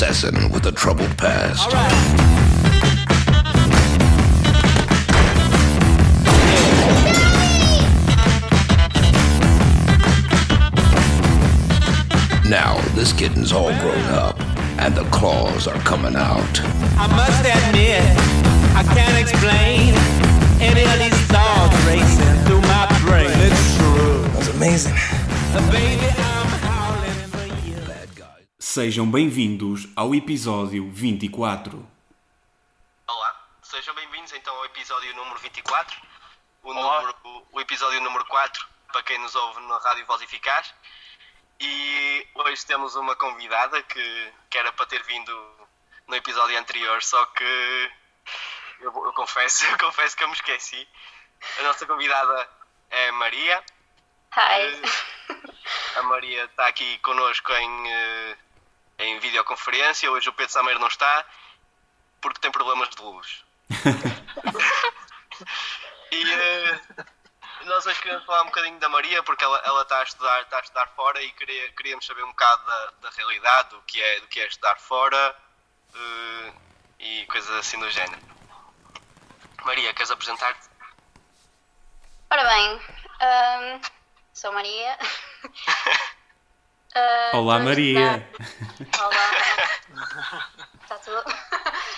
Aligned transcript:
A 0.00 0.02
sexy 0.02 0.28
assassin 0.28 0.50
with 0.50 0.64
a 0.64 0.72
troubled 0.72 1.14
past. 1.18 1.70
Now, 12.48 12.80
this 12.94 13.12
kitten's 13.12 13.52
all 13.52 13.72
grown 13.80 13.98
up, 14.06 14.40
and 14.78 14.94
the 14.94 15.04
claws 15.10 15.66
are 15.66 15.78
coming 15.80 16.16
out. 16.16 16.60
I 16.96 17.06
must 17.14 17.44
admit, 17.44 18.00
I 18.74 18.82
can't 18.94 19.18
explain 19.20 19.94
any 20.62 20.82
of 20.82 20.98
these 20.98 21.20
thoughts 21.26 21.76
racing 21.86 22.44
through 22.46 22.62
my 22.62 22.86
brain. 23.02 23.28
It's 23.28 23.76
true. 23.76 24.22
That's 24.32 24.48
amazing. 24.48 24.94
Baby, 25.70 26.29
Sejam 28.72 29.04
bem-vindos 29.04 29.88
ao 29.96 30.14
episódio 30.14 30.88
24. 30.92 31.84
Olá, 33.04 33.48
sejam 33.64 33.92
bem-vindos 33.96 34.32
então 34.32 34.54
ao 34.54 34.64
episódio 34.64 35.12
número 35.16 35.40
24, 35.40 36.00
o, 36.62 36.72
número, 36.72 37.16
o, 37.24 37.46
o 37.50 37.60
episódio 37.60 38.00
número 38.00 38.24
4, 38.26 38.64
para 38.92 39.02
quem 39.02 39.18
nos 39.18 39.34
ouve 39.34 39.60
na 39.62 39.76
Rádio 39.78 40.06
Voz 40.06 40.22
Eficaz. 40.22 40.72
E 41.58 42.28
hoje 42.32 42.64
temos 42.64 42.94
uma 42.94 43.16
convidada 43.16 43.82
que, 43.82 44.32
que 44.48 44.56
era 44.56 44.72
para 44.72 44.86
ter 44.86 45.02
vindo 45.02 45.32
no 46.06 46.14
episódio 46.14 46.56
anterior, 46.56 47.02
só 47.02 47.24
que 47.24 47.90
eu, 48.78 48.92
eu 49.04 49.12
confesso, 49.14 49.64
eu 49.66 49.78
confesso 49.78 50.16
que 50.16 50.22
eu 50.22 50.28
me 50.28 50.34
esqueci. 50.34 50.86
A 51.58 51.62
nossa 51.64 51.84
convidada 51.86 52.48
é 52.88 53.08
a 53.08 53.12
Maria. 53.14 53.64
Hi. 54.36 54.80
A 55.96 56.02
Maria 56.04 56.44
está 56.44 56.68
aqui 56.68 56.98
connosco 56.98 57.52
em, 57.52 57.92
eh, 57.92 58.36
em 59.00 59.18
videoconferência. 59.18 60.10
Hoje 60.10 60.28
o 60.28 60.32
Pedro 60.32 60.52
Sameiro 60.52 60.78
não 60.78 60.88
está 60.88 61.24
porque 62.20 62.40
tem 62.40 62.50
problemas 62.50 62.90
de 62.90 63.02
luz. 63.02 63.44
e 66.12 66.32
eh, 66.32 66.80
nós 67.64 67.86
hoje 67.86 68.00
queremos 68.00 68.24
falar 68.26 68.42
um 68.42 68.46
bocadinho 68.46 68.78
da 68.78 68.88
Maria 68.88 69.22
porque 69.22 69.42
ela, 69.42 69.58
ela 69.64 69.82
está, 69.82 70.00
a 70.00 70.02
estudar, 70.02 70.42
está 70.42 70.58
a 70.58 70.60
estudar 70.60 70.86
fora 70.88 71.22
e 71.22 71.32
queria, 71.32 71.72
queríamos 71.72 72.04
saber 72.04 72.24
um 72.24 72.30
bocado 72.30 72.64
da, 72.66 72.92
da 73.02 73.10
realidade, 73.10 73.70
do 73.70 73.80
que, 73.82 74.00
é, 74.00 74.20
do 74.20 74.28
que 74.28 74.40
é 74.40 74.46
estudar 74.46 74.78
fora 74.78 75.36
eh, 75.94 76.52
e 76.98 77.26
coisas 77.26 77.50
assim 77.56 77.78
do 77.78 77.90
género. 77.90 78.20
Maria, 79.64 79.94
queres 79.94 80.10
apresentar-te? 80.10 80.68
Ora 82.30 82.44
bem, 82.44 82.80
ahm, 83.20 83.80
sou 84.32 84.52
Maria. 84.52 84.98
Ah, 86.94 87.30
Olá, 87.34 87.56
a 87.56 87.58
Maria. 87.60 88.16
estudar- 88.16 89.00
Olá. 89.06 89.30
Está 90.82 90.98
tudo? 90.98 91.24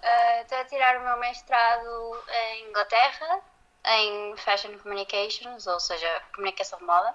Ah, 0.00 0.40
Estou 0.42 0.58
a 0.58 0.64
tirar 0.64 0.96
o 0.96 1.00
meu 1.04 1.16
mestrado 1.18 2.22
em 2.30 2.68
Inglaterra, 2.70 3.40
em 3.84 4.36
Fashion 4.38 4.78
Communications, 4.78 5.66
ou 5.66 5.78
seja, 5.80 6.22
comunicação 6.34 6.78
de 6.78 6.84
moda. 6.84 7.14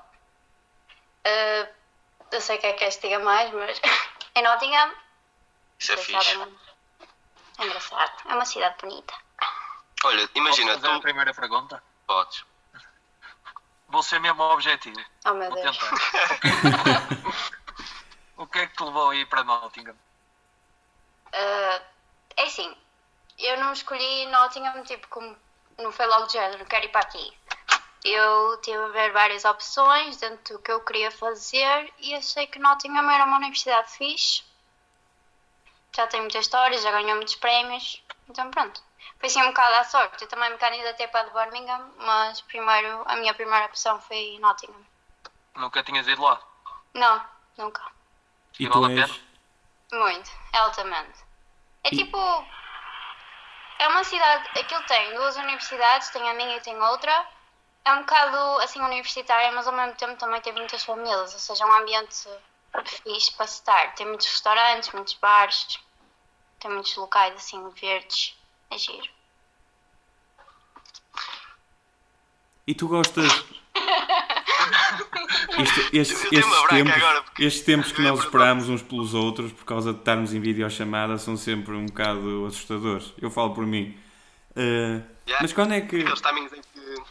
Ah, 1.25 1.67
eu 2.31 2.41
sei 2.41 2.57
que 2.57 2.67
é 2.67 2.73
que 2.73 2.83
este 2.83 3.07
diga 3.07 3.19
mais, 3.19 3.51
mas 3.53 3.81
em 4.35 4.43
Nottingham. 4.43 4.93
Isso 5.79 5.93
é 5.93 5.97
fixe. 5.97 6.37
é? 6.39 6.47
É 7.63 7.65
engraçado. 7.65 8.11
É 8.29 8.33
uma 8.35 8.45
cidade 8.45 8.75
bonita. 8.81 9.13
Olha, 10.03 10.29
imagina, 10.35 10.71
Posso 10.73 10.81
fazer 10.81 10.93
a 10.93 10.97
tu 10.99 11.01
primeira 11.01 11.33
pergunta? 11.33 11.81
podes. 12.05 12.43
Vou 13.93 14.01
ser 14.01 14.19
mesmo 14.19 14.41
objetivo. 14.41 14.99
Oh 15.23 15.35
meu 15.35 15.51
Vou 15.51 15.61
Deus. 15.61 15.77
tentar. 15.77 15.93
o 18.37 18.47
que 18.47 18.57
é 18.57 18.65
que 18.65 18.75
te 18.75 18.83
levou 18.83 19.11
a 19.11 19.15
ir 19.15 19.27
para 19.27 19.43
Nottingham? 19.43 19.95
Ah, 21.31 21.79
é 22.35 22.41
assim, 22.41 22.75
eu 23.37 23.55
não 23.59 23.71
escolhi 23.71 24.25
Nottingham, 24.31 24.83
tipo, 24.83 25.07
como 25.09 25.37
não 25.77 25.91
foi 25.91 26.07
logo 26.07 26.25
de 26.25 26.33
género, 26.33 26.65
quero 26.65 26.85
ir 26.85 26.89
para 26.89 27.01
aqui. 27.01 27.37
Eu 28.03 28.59
tive 28.63 28.83
a 28.83 28.87
ver 28.87 29.11
várias 29.11 29.45
opções 29.45 30.17
dentro 30.17 30.57
do 30.57 30.63
que 30.63 30.71
eu 30.71 30.81
queria 30.81 31.11
fazer 31.11 31.93
e 31.99 32.15
achei 32.15 32.47
que 32.47 32.57
Nottingham 32.57 33.11
era 33.11 33.25
uma 33.25 33.37
universidade 33.37 33.91
fixe. 33.91 34.41
Já 35.95 36.07
tem 36.07 36.19
muitas 36.19 36.41
histórias, 36.41 36.81
já 36.81 36.89
ganhou 36.89 37.17
muitos 37.17 37.35
prémios, 37.35 38.01
então 38.27 38.49
pronto. 38.49 38.81
Foi 39.19 39.27
assim 39.27 39.41
um 39.41 39.47
bocado 39.47 39.75
à 39.75 39.83
sorte. 39.83 40.23
Eu 40.23 40.27
também 40.27 40.49
me 40.51 40.57
candidatei 40.57 41.07
para 41.07 41.21
a 41.21 41.23
de 41.23 41.31
Birmingham, 41.31 41.91
mas 41.97 42.41
primeiro, 42.41 43.03
a 43.05 43.15
minha 43.15 43.33
primeira 43.33 43.65
opção 43.65 43.99
foi 44.01 44.37
Nottingham. 44.39 44.85
Nunca 45.55 45.83
tinhas 45.83 46.07
ido 46.07 46.21
lá? 46.21 46.41
Não, 46.93 47.25
nunca. 47.57 47.83
E 48.59 48.65
E 48.65 48.69
tu 48.69 48.79
vale 48.81 48.99
a 48.99 49.01
és. 49.03 49.11
pena? 49.11 50.03
Muito, 50.03 50.31
altamente. 50.53 51.19
É 51.83 51.89
E- 51.93 51.97
tipo. 51.97 52.17
É 53.79 53.87
uma 53.87 54.03
cidade. 54.03 54.47
Aquilo 54.59 54.83
tem 54.83 55.13
duas 55.15 55.35
universidades, 55.35 56.09
tem 56.09 56.27
a 56.29 56.33
minha 56.33 56.57
e 56.57 56.61
tem 56.61 56.79
outra. 56.81 57.27
É 57.85 57.91
um 57.93 57.99
bocado 57.99 58.37
assim 58.61 58.79
universitária, 58.81 59.51
mas 59.51 59.67
ao 59.67 59.73
mesmo 59.73 59.95
tempo 59.95 60.15
também 60.17 60.39
tem 60.41 60.53
muitas 60.53 60.83
famílias, 60.85 61.33
ou 61.33 61.39
seja, 61.39 61.63
é 61.65 61.67
um 61.67 61.73
ambiente 61.73 62.29
fixe 63.03 63.33
para 63.33 63.45
estar. 63.45 63.93
Tem 63.95 64.05
muitos 64.07 64.25
restaurantes, 64.27 64.91
muitos 64.93 65.15
bares, 65.15 65.79
tem 66.59 66.71
muitos 66.71 66.95
locais 66.95 67.35
assim 67.35 67.67
verdes. 67.71 68.37
É 68.73 68.77
giro. 68.77 69.07
E 72.65 72.73
tu 72.73 72.87
gostas. 72.87 73.29
Tenho 75.53 75.67
uma 75.67 76.01
estes, 76.01 76.29
tempos, 76.69 76.93
agora, 76.93 77.21
porque- 77.21 77.43
estes 77.43 77.63
tempos 77.63 77.91
que 77.91 78.01
ia 78.01 78.09
nós 78.09 78.19
esperamos 78.23 78.69
uns 78.69 78.81
pelos 78.81 79.13
outros 79.13 79.51
por 79.51 79.65
causa 79.65 79.93
de 79.93 79.99
estarmos 79.99 80.33
em 80.33 80.39
videochamada 80.39 81.17
são 81.17 81.35
sempre 81.37 81.73
um 81.75 81.85
bocado 81.85 82.45
assustadores. 82.45 83.13
Eu 83.21 83.29
falo 83.29 83.53
por 83.53 83.65
mim. 83.65 83.95
Uh, 84.55 85.13
Yeah. 85.25 85.41
mas 85.41 85.53
quando 85.53 85.71
é 85.73 85.79
que. 85.79 86.01
Aqueles 86.01 86.19
timings 86.21 86.51
em 86.51 86.59
que. 86.61 87.01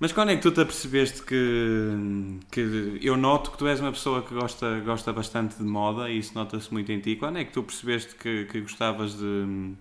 Mas 0.00 0.10
quando 0.12 0.30
é 0.30 0.36
que 0.36 0.42
tu 0.42 0.50
te 0.50 0.60
apercebeste 0.60 1.22
que, 1.22 2.40
que 2.50 2.98
eu 3.00 3.16
noto 3.16 3.52
que 3.52 3.58
tu 3.58 3.66
és 3.68 3.78
uma 3.78 3.92
pessoa 3.92 4.22
que 4.22 4.34
gosta, 4.34 4.80
gosta 4.80 5.12
bastante 5.12 5.54
de 5.56 5.62
moda 5.62 6.10
e 6.10 6.18
isso 6.18 6.34
nota-se 6.34 6.72
muito 6.72 6.90
em 6.90 6.98
ti? 6.98 7.14
Quando 7.14 7.38
é 7.38 7.44
que 7.44 7.52
tu 7.52 7.62
percebeste 7.62 8.16
que, 8.16 8.46
que 8.46 8.60
gostavas 8.62 9.14
de, 9.16 9.74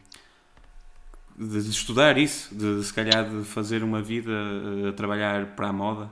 de, 1.40 1.64
de 1.64 1.70
estudar 1.70 2.18
isso? 2.18 2.54
De 2.54 2.84
se 2.84 2.94
calhar 2.94 3.24
de 3.24 3.46
fazer 3.46 3.82
uma 3.82 4.02
vida 4.02 4.32
eh, 4.32 4.90
a 4.90 4.94
trabalhar 4.94 5.56
para 5.56 5.70
a 5.70 5.74
moda? 5.74 6.10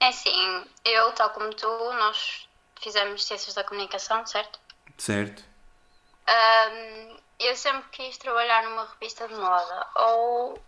É 0.00 0.08
assim, 0.08 0.64
eu, 0.84 1.10
tal 1.12 1.30
como 1.30 1.52
tu, 1.54 1.66
nós 1.66 2.46
fizemos 2.80 3.24
Ciências 3.24 3.54
da 3.54 3.64
Comunicação, 3.64 4.24
certo? 4.26 4.60
Certo? 4.98 5.42
Ahm, 6.26 7.16
eu 7.40 7.56
sempre 7.56 7.88
quis 7.90 8.18
trabalhar 8.18 8.62
numa 8.64 8.84
revista 8.84 9.26
de 9.26 9.34
moda 9.34 9.86
ou 9.96 10.62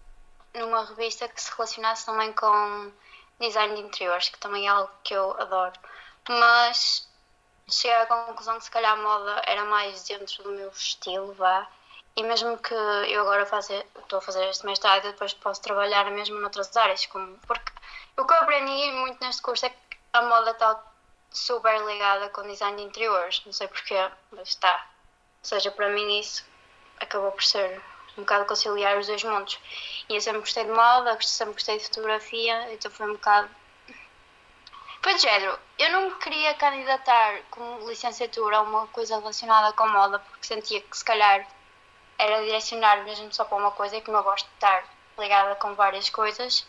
numa 0.54 0.84
revista 0.86 1.28
que 1.28 1.40
se 1.40 1.52
relacionasse 1.52 2.06
também 2.06 2.32
com 2.32 2.90
design 3.38 3.74
de 3.74 3.82
interiores, 3.82 4.30
que 4.30 4.38
também 4.38 4.66
é 4.66 4.70
algo 4.70 4.90
que 5.04 5.14
eu 5.14 5.38
adoro. 5.40 5.78
Mas 6.28 7.06
cheguei 7.68 7.96
à 7.96 8.06
conclusão 8.06 8.58
que 8.58 8.64
se 8.64 8.70
calhar 8.70 8.92
a 8.92 9.02
moda 9.02 9.42
era 9.46 9.64
mais 9.66 10.04
dentro 10.04 10.42
do 10.42 10.52
meu 10.52 10.68
estilo, 10.70 11.34
vá. 11.34 11.68
E 12.16 12.22
mesmo 12.22 12.58
que 12.58 12.74
eu 12.74 13.22
agora 13.22 13.46
faça, 13.46 13.74
estou 13.98 14.18
a 14.18 14.22
fazer 14.22 14.44
este 14.48 14.66
mestrado 14.66 15.04
depois 15.04 15.32
posso 15.34 15.62
trabalhar 15.62 16.10
mesmo 16.10 16.40
noutras 16.40 16.76
áreas, 16.76 17.06
como, 17.06 17.38
porque 17.46 17.72
o 18.16 18.24
que 18.24 18.32
eu 18.32 18.38
aprendi 18.38 18.92
muito 18.92 19.24
neste 19.24 19.40
curso 19.40 19.66
é 19.66 19.70
que 19.70 19.98
a 20.12 20.22
moda 20.22 20.50
está 20.50 20.78
super 21.30 21.80
ligada 21.86 22.28
com 22.30 22.42
design 22.42 22.76
de 22.76 22.82
interiores, 22.82 23.42
não 23.46 23.52
sei 23.52 23.68
porquê, 23.68 24.10
mas 24.32 24.48
está. 24.48 24.74
Ou 24.74 25.44
seja, 25.44 25.70
para 25.70 25.88
mim 25.88 26.18
isso 26.18 26.44
acabou 26.98 27.32
por 27.32 27.42
ser 27.42 27.80
um 28.18 28.22
bocado 28.22 28.44
conciliar 28.44 28.98
os 28.98 29.06
dois 29.06 29.22
mundos. 29.24 29.58
E 30.08 30.14
eu 30.14 30.20
sempre 30.20 30.40
gostei 30.40 30.64
de 30.64 30.70
moda, 30.70 31.16
sempre 31.22 31.54
gostei 31.54 31.78
de 31.78 31.84
fotografia, 31.84 32.72
então 32.72 32.90
foi 32.90 33.08
um 33.08 33.12
bocado. 33.12 33.48
Foi 35.02 35.14
de 35.14 35.22
género. 35.22 35.58
Eu 35.78 35.90
não 35.92 36.10
me 36.10 36.14
queria 36.16 36.52
candidatar 36.54 37.40
como 37.50 37.88
licenciatura 37.88 38.58
a 38.58 38.62
uma 38.62 38.86
coisa 38.88 39.18
relacionada 39.18 39.72
com 39.72 39.88
moda, 39.88 40.18
porque 40.18 40.46
sentia 40.46 40.80
que 40.80 40.96
se 40.96 41.04
calhar 41.04 41.46
era 42.20 42.44
direcionar 42.44 43.02
mesmo 43.04 43.32
só 43.32 43.44
para 43.44 43.58
uma 43.58 43.70
coisa 43.70 43.96
e 43.96 44.02
como 44.02 44.18
eu 44.18 44.22
gosto 44.22 44.46
de 44.46 44.54
estar 44.54 44.84
ligada 45.18 45.54
com 45.56 45.74
várias 45.74 46.08
coisas, 46.10 46.66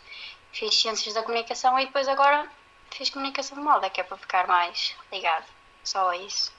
fiz 0.51 0.75
ciências 0.75 1.13
da 1.13 1.24
comunicação 1.24 1.77
e 1.80 1.86
depois 1.86 2.07
agora 2.07 2.48
fiz 2.89 3.09
comunicação 3.09 3.57
de 3.57 3.63
moda, 3.63 3.89
que 3.89 4.01
é 4.01 4.03
para 4.03 4.18
ficar 4.18 4.48
mais 4.48 4.95
ligado. 5.12 5.45
Só 5.83 6.09
a 6.09 6.18
isso. 6.18 6.53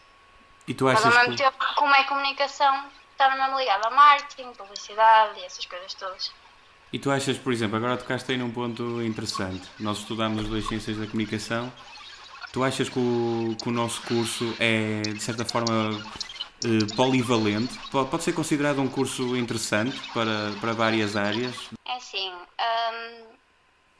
E 0.66 0.74
tu 0.74 0.84
Mas 0.84 0.98
achas 0.98 1.16
ao 1.16 1.20
mesmo 1.20 1.36
que... 1.36 1.42
tempo, 1.42 1.74
como 1.76 1.94
é 1.94 2.04
comunicação, 2.04 2.86
está 3.12 3.34
mesmo 3.34 3.58
ligado 3.58 3.86
a 3.86 3.90
marketing, 3.90 4.52
publicidade 4.52 5.40
e 5.40 5.44
essas 5.44 5.64
coisas 5.66 5.94
todas. 5.94 6.32
E 6.92 6.98
tu 6.98 7.10
achas, 7.10 7.38
por 7.38 7.52
exemplo, 7.52 7.76
agora 7.76 7.96
tocaste 7.96 8.32
aí 8.32 8.38
num 8.38 8.50
ponto 8.50 9.02
interessante. 9.02 9.66
Nós 9.80 9.98
estudamos 9.98 10.42
as 10.42 10.48
duas 10.48 10.66
ciências 10.66 10.98
da 10.98 11.06
comunicação. 11.06 11.72
Tu 12.52 12.62
achas 12.62 12.88
que 12.88 12.98
o, 12.98 13.56
que 13.62 13.68
o 13.68 13.72
nosso 13.72 14.02
curso 14.02 14.54
é, 14.58 15.00
de 15.00 15.22
certa 15.22 15.44
forma, 15.44 16.04
polivalente? 16.96 17.78
Pode, 17.90 18.22
ser 18.22 18.32
considerado 18.32 18.80
um 18.80 18.88
curso 18.88 19.36
interessante 19.36 19.98
para, 20.12 20.52
para 20.60 20.72
várias 20.72 21.16
áreas? 21.16 21.54
É 21.84 21.96
assim, 21.96 22.32
hum, 22.32 23.26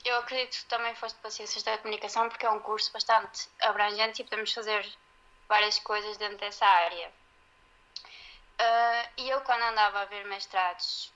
eu 0.05 0.17
acredito 0.19 0.59
que 0.59 0.65
também 0.67 0.95
foste 0.95 1.17
para 1.21 1.31
Ciências 1.31 1.63
da 1.63 1.79
Comunicação 1.79 2.29
porque 2.29 2.47
é 2.47 2.51
um 2.51 2.61
curso 2.61 2.93
bastante 2.93 3.49
abrangente 3.61 4.23
e 4.23 4.25
podemos 4.25 4.53
fazer 4.53 4.87
várias 5.49 5.79
coisas 5.79 6.17
dentro 6.17 6.39
dessa 6.39 6.67
área. 6.67 7.11
Ah, 8.59 9.09
e 9.17 9.29
eu, 9.29 9.41
quando 9.41 9.63
andava 9.63 10.01
a 10.01 10.05
ver 10.05 10.25
mestrados, 10.27 11.13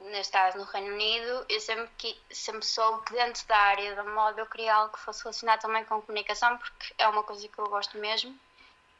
neste 0.00 0.32
caso 0.32 0.58
no 0.58 0.64
Reino 0.64 0.94
Unido, 0.94 1.46
eu 1.48 1.60
sempre, 1.60 1.88
que, 1.96 2.20
sempre 2.30 2.64
soube 2.66 3.04
que 3.06 3.12
dentro 3.12 3.46
da 3.46 3.56
área 3.56 3.94
da 3.94 4.04
moda 4.04 4.40
eu 4.40 4.46
queria 4.46 4.74
algo 4.74 4.92
que 4.92 5.00
fosse 5.00 5.22
relacionado 5.22 5.60
também 5.60 5.84
com 5.84 6.02
comunicação, 6.02 6.56
porque 6.58 6.94
é 6.98 7.08
uma 7.08 7.22
coisa 7.22 7.46
que 7.48 7.58
eu 7.58 7.68
gosto 7.68 7.96
mesmo. 7.98 8.38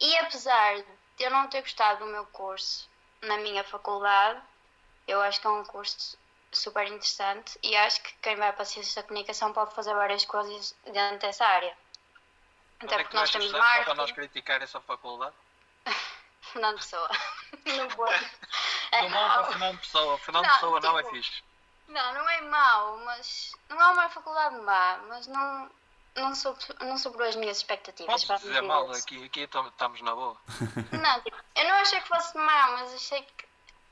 E 0.00 0.17
apesar 0.19 0.84
eu 1.25 1.31
não 1.31 1.49
ter 1.49 1.63
gostado 1.63 2.05
do 2.05 2.11
meu 2.11 2.27
curso 2.27 2.89
na 3.23 3.37
minha 3.39 3.65
faculdade, 3.65 4.41
eu 5.07 5.21
acho 5.23 5.41
que 5.41 5.47
é 5.47 5.51
um 5.51 5.65
curso 5.65 6.19
super 6.53 6.87
interessante 6.87 7.59
e 7.63 7.77
acho 7.77 8.01
que 8.03 8.13
quem 8.23 8.37
vai 8.37 8.53
para 8.53 8.63
a 8.63 8.67
ciência 8.67 9.03
da 9.03 9.09
comunicação 9.09 9.53
pode 9.53 9.75
fazer 9.75 9.95
várias 9.95 10.25
coisas 10.25 10.75
dentro 10.85 11.19
dessa 11.19 11.45
área. 11.45 11.77
Onde 12.83 12.93
Até 12.93 12.95
é 12.95 12.99
que 12.99 13.05
porque 13.05 13.17
nós 13.17 13.31
temos 13.31 13.51
certo 13.51 13.85
para 13.85 13.95
nós 13.95 14.13
criticar 14.13 14.63
essa 14.63 14.81
faculdade? 14.81 15.35
Fernando 16.41 16.77
Pessoa. 16.81 17.11
Não 17.65 17.89
vou. 17.91 18.07
Não 18.93 19.09
vão 19.09 19.29
para 19.31 19.45
Fernando 19.45 19.79
Pessoa. 19.79 20.19
Fernando 20.19 20.45
Não, 20.45 20.55
Pessoa 20.55 20.81
não 20.81 20.99
é 20.99 21.03
tipo, 21.03 21.15
fixe. 21.15 21.43
Não, 21.89 22.15
não 22.15 22.29
é 22.29 22.41
mau, 22.43 22.99
mas 22.99 23.53
não 23.69 23.81
é 23.81 23.87
uma 23.89 24.09
faculdade 24.09 24.57
má, 24.57 24.99
mas 25.09 25.27
não, 25.27 25.71
não, 26.17 26.35
sou, 26.35 26.57
não 26.81 26.97
superou 26.99 27.29
as 27.29 27.37
minhas 27.37 27.59
expectativas. 27.59 28.25
Para 28.25 28.37
dizer 28.37 28.63
mal, 28.63 28.91
aqui, 28.93 29.25
aqui 29.25 29.47
tam- 29.47 29.69
estamos 29.69 30.01
na 30.03 30.15
boa. 30.15 30.37
Não, 30.93 31.21
tipo, 31.23 31.37
eu 31.57 31.65
não 31.69 31.75
achei 31.77 32.01
que 32.01 32.09
fosse 32.09 32.37
má, 32.39 32.69
mas 32.73 32.95
achei 32.95 33.23
que 33.23 33.47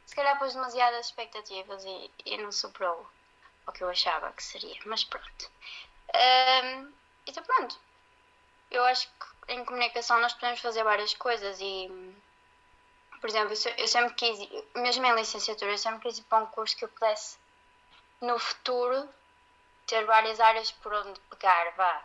se 0.07 0.15
calhar 0.15 0.39
pôs 0.39 0.55
demasiadas 0.55 1.07
expectativas 1.07 1.85
e, 1.85 2.11
e 2.25 2.37
não 2.39 2.51
superou 2.53 3.07
o 3.67 3.73
que 3.73 3.83
eu 3.83 3.89
achava 3.91 4.33
que 4.33 4.43
seria. 4.43 4.77
Mas 4.87 5.05
pronto. 5.05 5.51
Ahm, 6.15 6.93
então 7.27 7.43
pronto. 7.43 7.79
Eu 8.71 8.85
acho 8.85 9.09
que 9.09 9.53
em 9.53 9.65
comunicação 9.65 10.21
nós 10.21 10.33
podemos 10.35 10.61
fazer 10.61 10.83
várias 10.85 11.15
coisas 11.15 11.59
e, 11.61 11.89
por 13.21 13.29
exemplo, 13.29 13.55
eu 13.79 13.89
sempre 13.89 14.15
quis, 14.15 14.39
mesmo 14.75 15.05
em 15.07 15.15
licenciatura, 15.15 15.73
eu 15.73 15.79
sempre 15.79 16.01
quis 16.09 16.19
ir 16.19 16.25
para 16.25 16.43
um 16.45 16.47
curso 16.47 16.77
que 16.77 16.85
eu 16.85 16.89
pudesse 16.89 17.37
no 18.21 18.39
futuro 18.39 19.09
ter 19.87 20.05
várias 20.07 20.41
áreas 20.41 20.71
por 20.73 20.93
onde 20.95 21.19
pegar, 21.31 21.71
vá. 21.77 22.03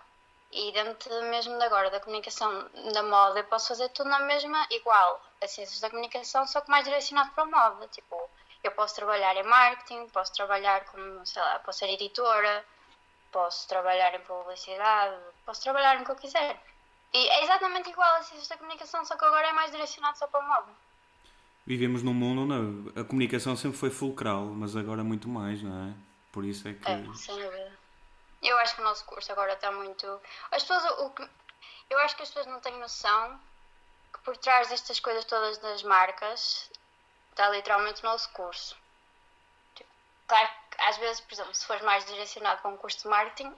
E 0.51 0.71
dentro 0.71 1.11
mesmo 1.29 1.57
de 1.57 1.63
agora 1.63 1.91
da 1.91 1.99
comunicação 1.99 2.69
da 2.91 3.03
moda, 3.03 3.39
eu 3.39 3.43
posso 3.43 3.67
fazer 3.67 3.89
tudo 3.89 4.09
na 4.09 4.19
mesma, 4.21 4.65
igual 4.71 5.23
a 5.41 5.47
ciências 5.47 5.79
da 5.79 5.89
comunicação, 5.89 6.47
só 6.47 6.59
que 6.61 6.71
mais 6.71 6.83
direcionado 6.85 7.31
para 7.31 7.43
a 7.43 7.47
moda. 7.47 7.87
Tipo, 7.87 8.15
eu 8.63 8.71
posso 8.71 8.95
trabalhar 8.95 9.35
em 9.35 9.43
marketing, 9.43 10.07
posso 10.09 10.33
trabalhar 10.33 10.85
como, 10.85 11.25
sei 11.25 11.41
lá, 11.41 11.59
posso 11.59 11.79
ser 11.79 11.89
editora, 11.89 12.65
posso 13.31 13.67
trabalhar 13.67 14.13
em 14.15 14.21
publicidade, 14.21 15.15
posso 15.45 15.61
trabalhar 15.61 15.97
em 15.97 16.01
o 16.01 16.05
que 16.05 16.11
eu 16.11 16.15
quiser. 16.15 16.59
E 17.13 17.27
é 17.29 17.43
exatamente 17.43 17.89
igual 17.89 18.15
a 18.15 18.23
ciências 18.23 18.47
da 18.47 18.57
comunicação, 18.57 19.05
só 19.05 19.15
que 19.15 19.25
agora 19.25 19.49
é 19.49 19.53
mais 19.53 19.71
direcionado 19.71 20.17
só 20.17 20.27
para 20.27 20.39
a 20.43 20.47
moda. 20.47 20.71
Vivemos 21.65 22.01
num 22.01 22.13
mundo 22.13 22.51
onde 22.51 22.99
a 22.99 23.03
comunicação 23.03 23.55
sempre 23.55 23.77
foi 23.77 23.91
fulcral, 23.91 24.45
mas 24.45 24.75
agora 24.75 25.03
muito 25.03 25.29
mais, 25.29 25.61
não 25.61 25.89
é? 25.89 25.93
Por 26.31 26.43
isso 26.43 26.67
é 26.67 26.73
que. 26.73 26.89
É, 26.89 27.03
sem 27.13 27.35
dúvida. 27.35 27.78
Eu 28.41 28.57
acho 28.59 28.75
que 28.75 28.81
o 28.81 28.83
nosso 28.83 29.03
curso 29.05 29.31
agora 29.31 29.53
está 29.53 29.71
muito. 29.71 30.21
As 30.51 30.63
pessoas, 30.63 30.99
o 30.99 31.09
que... 31.11 31.27
Eu 31.89 31.99
acho 31.99 32.15
que 32.15 32.23
as 32.23 32.29
pessoas 32.29 32.45
não 32.47 32.59
têm 32.59 32.77
noção 32.79 33.39
que 34.13 34.19
por 34.19 34.37
trás 34.37 34.69
destas 34.69 34.99
coisas 34.99 35.25
todas 35.25 35.57
das 35.57 35.83
marcas 35.83 36.71
está 37.31 37.49
literalmente 37.49 38.01
o 38.01 38.05
nosso 38.05 38.29
curso. 38.31 38.75
Tipo, 39.75 39.89
Claro 40.27 40.49
que 40.71 40.81
às 40.81 40.97
vezes, 40.97 41.21
por 41.21 41.33
exemplo, 41.33 41.53
se 41.53 41.65
fores 41.65 41.83
mais 41.83 42.05
direcionado 42.05 42.61
para 42.61 42.71
um 42.71 42.77
curso 42.77 42.99
de 42.99 43.07
marketing, 43.07 43.53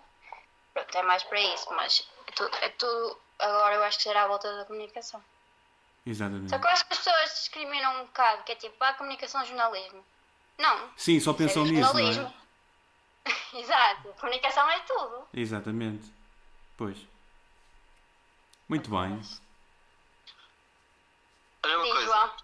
pronto, 0.73 0.97
é 0.97 1.03
mais 1.03 1.23
para 1.23 1.39
isso, 1.39 1.73
mas 1.73 2.07
é 2.27 2.31
tudo, 2.31 2.57
é 2.57 2.69
tudo 2.69 3.17
agora 3.39 3.75
eu 3.75 3.83
acho 3.83 3.97
que 3.97 4.03
será 4.03 4.23
à 4.23 4.27
volta 4.27 4.55
da 4.55 4.65
comunicação. 4.65 5.23
Exatamente. 6.05 6.49
Só 6.49 6.57
que 6.57 6.65
eu 6.65 6.69
acho 6.71 6.85
que 6.85 6.93
as 6.93 6.99
pessoas 6.99 7.29
discriminam 7.35 8.01
um 8.01 8.05
bocado, 8.05 8.43
que 8.43 8.51
é 8.51 8.55
tipo, 8.55 8.75
ah, 8.83 8.93
comunicação, 8.93 9.45
jornalismo. 9.45 10.03
Não. 10.57 10.89
Sim, 10.97 11.19
só 11.19 11.31
isso 11.31 11.31
é 11.31 11.33
pensam 11.33 11.63
nisso, 11.63 11.81
não 11.81 11.87
jornalismo. 11.87 12.40
Exato, 13.53 14.13
comunicação 14.19 14.69
é 14.69 14.79
tudo. 14.81 15.27
Exatamente. 15.33 16.11
Pois. 16.77 16.97
Muito 18.67 18.89
bem. 18.89 19.21
Olha 21.63 21.77
uma 21.77 21.83
Diz, 21.83 21.93
coisa. 21.93 22.05
João. 22.05 22.35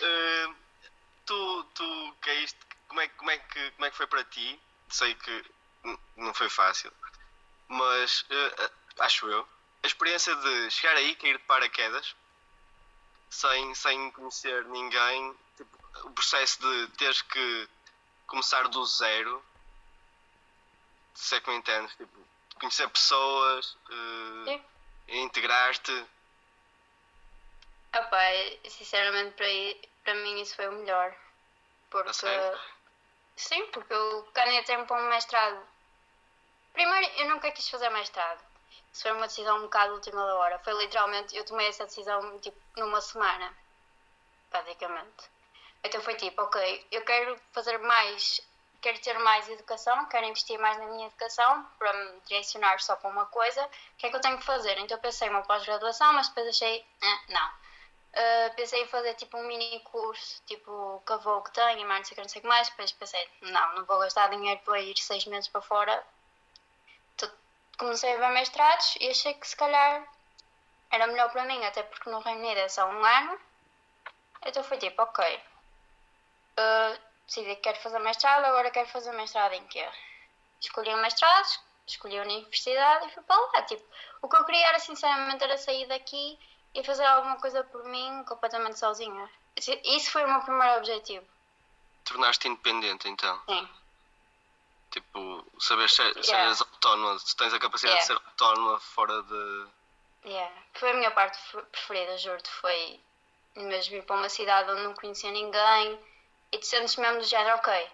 Uh, 0.00 0.54
tu, 1.26 1.64
tu 1.74 2.16
caíste, 2.20 2.58
como 2.88 3.00
é, 3.00 3.08
como, 3.08 3.30
é 3.30 3.38
que, 3.38 3.70
como 3.72 3.84
é 3.84 3.90
que 3.90 3.96
foi 3.96 4.06
para 4.06 4.24
ti? 4.24 4.60
Sei 4.88 5.14
que 5.14 5.44
não 6.16 6.32
foi 6.32 6.48
fácil, 6.48 6.92
mas 7.68 8.22
uh, 8.22 8.70
acho 9.00 9.28
eu, 9.28 9.46
a 9.82 9.86
experiência 9.86 10.34
de 10.34 10.70
chegar 10.70 10.96
aí, 10.96 11.14
cair 11.16 11.36
de 11.36 11.44
paraquedas, 11.44 12.14
sem, 13.28 13.74
sem 13.74 14.10
conhecer 14.12 14.64
ninguém, 14.66 15.34
o 16.02 16.10
processo 16.10 16.60
de 16.60 16.88
teres 16.96 17.22
que 17.22 17.68
começar 18.26 18.68
do 18.68 18.84
zero, 18.84 19.44
se 21.14 21.36
é 21.36 21.40
que 21.40 21.50
me 21.50 21.56
entendes, 21.56 21.94
tipo, 21.96 22.18
conhecer 22.58 22.88
pessoas, 22.88 23.76
uh, 23.90 24.60
integrar-te. 25.08 26.06
Opa, 27.96 28.18
sinceramente 28.68 29.34
para, 29.34 29.46
para 30.02 30.14
mim 30.22 30.40
isso 30.40 30.56
foi 30.56 30.68
o 30.68 30.72
melhor. 30.72 31.14
Porque. 31.90 32.26
Sim, 33.36 33.66
porque 33.66 33.92
eu 33.92 34.22
candidatei-me 34.32 34.84
para 34.86 35.02
um 35.02 35.08
mestrado. 35.08 35.60
Primeiro, 36.72 37.12
eu 37.18 37.28
nunca 37.28 37.50
quis 37.52 37.68
fazer 37.68 37.88
mestrado. 37.90 38.44
Isso 38.92 39.02
foi 39.02 39.12
uma 39.12 39.26
decisão 39.26 39.58
um 39.58 39.62
bocado 39.62 39.94
última 39.94 40.24
da 40.24 40.34
hora. 40.36 40.58
Foi 40.60 40.72
literalmente, 40.74 41.36
eu 41.36 41.44
tomei 41.44 41.68
essa 41.68 41.84
decisão 41.84 42.38
tipo 42.40 42.56
numa 42.76 43.00
semana. 43.00 43.52
Basicamente. 44.50 45.33
Então 45.84 46.00
foi 46.00 46.14
tipo, 46.14 46.40
ok, 46.40 46.86
eu 46.90 47.04
quero 47.04 47.38
fazer 47.52 47.78
mais, 47.78 48.40
quero 48.80 48.98
ter 49.00 49.18
mais 49.18 49.48
educação, 49.50 50.06
quero 50.06 50.26
investir 50.26 50.58
mais 50.58 50.78
na 50.78 50.86
minha 50.86 51.06
educação 51.06 51.66
para 51.78 51.92
me 51.92 52.20
direcionar 52.26 52.80
só 52.80 52.96
para 52.96 53.10
uma 53.10 53.26
coisa. 53.26 53.62
O 53.64 53.96
que 53.98 54.06
é 54.06 54.10
que 54.10 54.16
eu 54.16 54.20
tenho 54.20 54.38
que 54.38 54.44
fazer? 54.44 54.78
Então 54.78 54.98
pensei 54.98 55.28
uma 55.28 55.42
pós-graduação, 55.42 56.14
mas 56.14 56.28
depois 56.28 56.48
achei, 56.48 56.84
ah, 57.02 57.20
não. 57.28 57.64
Uh, 58.14 58.54
pensei 58.54 58.80
em 58.82 58.86
fazer 58.86 59.14
tipo 59.14 59.36
um 59.36 59.46
mini 59.46 59.80
curso, 59.80 60.40
tipo 60.46 61.02
que 61.04 61.12
a 61.12 61.16
Vogue 61.16 61.50
tem 61.50 61.80
e 61.80 61.84
mais 61.84 62.00
não 62.00 62.04
sei 62.06 62.12
o 62.12 62.14
que, 62.14 62.22
não 62.22 62.28
sei 62.28 62.38
o 62.38 62.42
que 62.42 62.48
mais. 62.48 62.68
Depois 62.70 62.92
pensei, 62.92 63.28
não, 63.42 63.74
não 63.74 63.84
vou 63.84 63.98
gastar 63.98 64.28
dinheiro 64.30 64.60
para 64.64 64.80
ir 64.80 64.96
seis 64.96 65.26
meses 65.26 65.48
para 65.48 65.60
fora. 65.60 66.02
Então, 67.14 67.30
comecei 67.76 68.14
a 68.14 68.16
ver 68.16 68.30
mestrados 68.30 68.96
e 69.00 69.10
achei 69.10 69.34
que 69.34 69.46
se 69.46 69.56
calhar 69.56 70.06
era 70.90 71.06
melhor 71.08 71.30
para 71.30 71.44
mim, 71.44 71.62
até 71.64 71.82
porque 71.82 72.08
no 72.08 72.20
Reino 72.20 72.40
Unido 72.40 72.58
é 72.60 72.68
só 72.68 72.86
um 72.86 73.04
ano. 73.04 73.38
Então 74.46 74.62
foi 74.62 74.78
tipo, 74.78 75.02
ok, 75.02 75.40
uh, 76.58 76.98
decidi 77.26 77.54
que 77.56 77.62
quero 77.62 77.78
fazer 77.80 77.98
mestrado, 78.00 78.44
agora 78.44 78.70
quero 78.70 78.88
fazer 78.88 79.12
mestrado 79.12 79.52
em 79.52 79.66
quê? 79.66 79.88
Escolhi 80.60 80.90
um 80.94 81.00
mestrado, 81.02 81.48
escolhi 81.86 82.18
a 82.18 82.22
universidade 82.22 83.06
e 83.06 83.10
fui 83.10 83.22
para 83.24 83.36
lá. 83.36 83.62
Tipo, 83.62 83.84
o 84.22 84.28
que 84.28 84.36
eu 84.36 84.44
queria 84.44 84.68
era 84.68 84.78
sinceramente 84.78 85.44
era 85.44 85.58
sair 85.58 85.86
daqui 85.86 86.38
e 86.74 86.82
fazer 86.82 87.04
alguma 87.04 87.36
coisa 87.36 87.62
por 87.64 87.84
mim 87.84 88.24
completamente 88.24 88.78
sozinha. 88.78 89.30
Isso 89.84 90.10
foi 90.10 90.24
o 90.24 90.28
meu 90.28 90.40
primeiro 90.40 90.78
objetivo. 90.78 91.24
Tornaste 92.04 92.48
independente 92.48 93.08
então. 93.08 93.40
Sim. 93.48 93.68
Tipo, 94.90 95.44
saber 95.58 95.88
ser, 95.90 96.04
Yeah. 96.04 96.24
seres 96.24 96.60
autónoma, 96.60 97.18
se 97.18 97.36
tens 97.36 97.52
a 97.52 97.58
capacidade 97.58 97.98
de 98.00 98.06
ser 98.06 98.12
Yeah. 98.12 98.30
autónoma 98.30 98.80
fora 98.80 99.22
de. 99.22 99.66
Yeah. 100.24 100.54
Foi 100.74 100.90
a 100.90 100.94
minha 100.94 101.10
parte 101.10 101.38
pre- 101.50 101.62
preferida, 101.62 102.16
juro-te. 102.18 102.48
Foi 102.50 103.00
mesmo 103.56 103.96
ir 103.96 104.02
para 104.04 104.16
uma 104.16 104.28
cidade 104.28 104.70
onde 104.70 104.82
não 104.82 104.94
conhecia 104.94 105.30
ninguém 105.30 105.98
e 106.54 106.58
te 106.58 106.66
sentes 106.66 106.94
mesmo 106.96 107.18
do 107.18 107.24
género, 107.24 107.56
ok, 107.56 107.90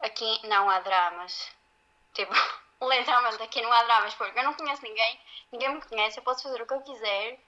aqui 0.00 0.46
não 0.46 0.70
há 0.70 0.78
dramas. 0.78 1.50
Tipo, 2.14 2.32
literalmente 2.80 3.42
aqui 3.42 3.60
não 3.60 3.72
há 3.72 3.82
dramas 3.82 4.14
porque 4.14 4.38
eu 4.38 4.44
não 4.44 4.54
conheço 4.54 4.82
ninguém, 4.84 5.20
ninguém 5.50 5.74
me 5.74 5.82
conhece, 5.82 6.18
eu 6.18 6.22
posso 6.22 6.44
fazer 6.44 6.62
o 6.62 6.66
que 6.66 6.74
eu 6.74 6.80
quiser, 6.82 7.40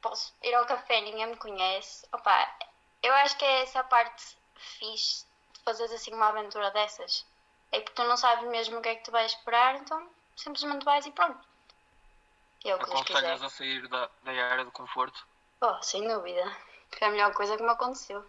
posso 0.00 0.34
ir 0.42 0.54
ao 0.54 0.64
café, 0.64 1.02
ninguém 1.02 1.26
me 1.26 1.36
conhece. 1.36 2.08
Opa, 2.12 2.56
eu 3.02 3.12
acho 3.12 3.36
que 3.36 3.44
é 3.44 3.62
essa 3.62 3.84
parte 3.84 4.38
fixe 4.56 5.26
de 5.52 5.60
fazeres 5.60 5.92
assim 5.92 6.14
uma 6.14 6.28
aventura 6.28 6.70
dessas. 6.70 7.26
É 7.70 7.80
porque 7.80 7.94
tu 7.94 8.04
não 8.04 8.16
sabes 8.16 8.48
mesmo 8.48 8.78
o 8.78 8.82
que 8.82 8.88
é 8.88 8.94
que 8.94 9.04
tu 9.04 9.10
vais 9.10 9.32
esperar, 9.32 9.74
então 9.76 10.08
simplesmente 10.34 10.84
vais 10.86 11.04
e 11.04 11.10
pronto. 11.10 11.46
E 12.64 12.70
é 12.70 12.74
o 12.74 12.78
que. 12.78 12.84
Aconselhas 12.84 13.42
a 13.42 13.50
sair 13.50 13.86
da, 13.88 14.08
da 14.22 14.32
área 14.32 14.64
de 14.64 14.70
conforto? 14.70 15.26
Oh, 15.60 15.82
sem 15.82 16.08
dúvida. 16.08 16.56
Foi 16.98 17.08
a 17.08 17.10
melhor 17.10 17.34
coisa 17.34 17.54
que 17.54 17.62
me 17.62 17.70
aconteceu. 17.70 18.24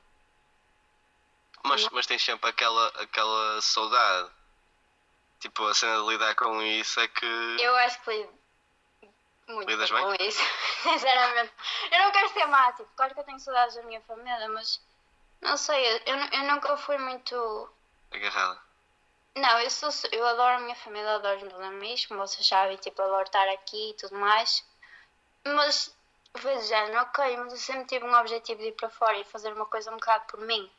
Mas, 1.65 1.89
mas 1.89 2.05
tens 2.05 2.23
sempre 2.23 2.49
aquela, 2.49 2.87
aquela 3.01 3.61
saudade. 3.61 4.29
Tipo, 5.39 5.65
a 5.67 5.73
cena 5.73 6.01
de 6.01 6.07
lidar 6.09 6.35
com 6.35 6.61
isso 6.61 6.99
é 6.99 7.07
que. 7.07 7.25
Eu 7.59 7.75
acho 7.77 8.01
que 8.01 8.11
lido 8.11 8.45
muito 9.47 9.69
Lidas 9.69 9.91
bem 9.91 10.03
com 10.03 10.23
isso. 10.23 10.41
Sinceramente. 10.83 11.53
Eu 11.91 11.99
não 11.99 12.11
quero 12.11 12.29
ser 12.29 12.45
má, 12.47 12.71
tipo, 12.73 12.89
claro 12.95 13.13
que 13.13 13.19
eu 13.19 13.23
tenho 13.23 13.39
saudades 13.39 13.75
da 13.75 13.83
minha 13.83 14.01
família, 14.01 14.49
mas 14.49 14.81
não 15.41 15.57
sei, 15.57 16.01
eu, 16.05 16.15
eu, 16.15 16.43
nunca 16.51 16.75
fui 16.77 16.97
muito. 16.97 17.69
agarrada. 18.11 18.59
Não, 19.35 19.59
eu, 19.59 19.69
sou, 19.69 19.89
eu 20.11 20.25
adoro 20.25 20.55
a 20.55 20.59
minha 20.59 20.75
família, 20.75 21.15
adoro 21.15 21.37
os 21.37 21.43
meus 21.43 21.59
amigos, 21.59 22.05
como 22.05 22.25
vocês 22.25 22.47
sabem, 22.47 22.77
tipo, 22.77 23.01
adoro 23.01 23.23
estar 23.23 23.47
aqui 23.49 23.91
e 23.91 23.93
tudo 23.95 24.15
mais. 24.15 24.65
Mas, 25.45 25.95
foi 26.37 26.57
de 26.57 26.67
género, 26.67 27.01
ok, 27.01 27.37
mas 27.37 27.51
eu 27.51 27.59
sempre 27.59 27.85
tive 27.85 28.05
um 28.05 28.15
objetivo 28.15 28.61
de 28.61 28.69
ir 28.69 28.71
para 28.71 28.89
fora 28.89 29.17
e 29.17 29.25
fazer 29.25 29.53
uma 29.53 29.65
coisa 29.65 29.91
um 29.91 29.97
bocado 29.97 30.25
por 30.27 30.39
mim. 30.41 30.71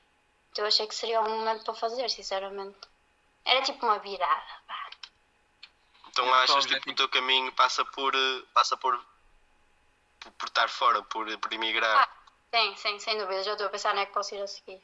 Então 0.57 0.65
eu 0.65 0.69
achei 0.69 0.87
que 0.87 0.95
seria 0.95 1.21
um 1.21 1.29
momento 1.29 1.65
para 1.67 1.75
fazer, 1.75 2.09
sinceramente. 2.09 2.79
Era 3.45 3.61
tipo 3.61 3.85
uma 3.85 3.99
virada, 3.99 4.63
pá. 4.67 4.89
Então 6.09 6.33
achas 6.33 6.65
tipo, 6.65 6.81
que 6.81 6.91
o 6.93 6.97
teu 6.97 7.11
caminho 7.11 7.53
passa 7.53 7.85
por. 7.85 8.15
eh, 8.15 8.43
passa 8.55 8.75
por. 8.75 8.99
por, 10.19 10.33
por 10.33 10.49
estar 10.49 10.71
fora, 10.71 11.03
por, 11.03 11.39
por 11.41 11.53
emigrar? 11.53 11.99
Ah, 11.99 12.09
sim, 12.55 12.75
sim, 12.75 12.99
sem 12.99 13.19
dúvida. 13.19 13.43
Já 13.43 13.53
estou 13.53 13.67
a 13.67 13.71
pensar 13.71 13.93
onde 13.93 14.01
é 14.01 14.07
que 14.07 14.15
posso 14.15 14.35
ir 14.35 14.41
a 14.41 14.47
seguir. 14.47 14.83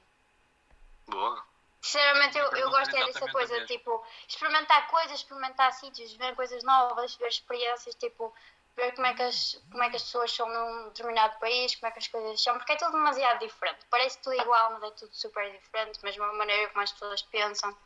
Boa. 1.06 1.42
Sinceramente, 1.80 2.36
eu, 2.36 2.44
eu 2.50 2.68
gosto 2.68 2.94
é 2.94 3.06
dessa 3.06 3.30
coisa, 3.30 3.64
tipo, 3.64 4.04
experimentar 4.28 4.88
coisas, 4.88 5.20
experimentar 5.20 5.72
sítios, 5.72 6.12
ver 6.12 6.36
coisas 6.36 6.62
novas, 6.64 7.14
ver 7.14 7.28
experiências, 7.28 7.94
tipo, 7.94 8.30
ver 8.76 8.94
como 8.94 9.06
é, 9.06 9.14
que 9.14 9.22
as, 9.22 9.60
como 9.70 9.82
é 9.82 9.90
que 9.90 9.96
as 9.96 10.02
pessoas 10.02 10.32
são 10.32 10.48
num 10.48 10.88
determinado 10.88 11.38
país, 11.38 11.74
como 11.76 11.88
é 11.88 11.90
que 11.90 11.98
as 11.98 12.08
coisas 12.08 12.42
são, 12.42 12.56
porque 12.56 12.72
é 12.72 12.76
tudo 12.76 12.92
demasiado 12.92 13.38
diferente. 13.40 13.80
Parece 13.90 14.18
tudo 14.22 14.40
igual, 14.40 14.72
mas 14.72 14.82
é 14.82 14.90
tudo 14.92 15.14
super 15.14 15.50
diferente, 15.52 16.02
mesmo 16.02 16.24
a 16.24 16.32
maneira 16.34 16.68
como 16.70 16.82
as 16.82 16.92
pessoas 16.92 17.22
pensam. 17.22 17.76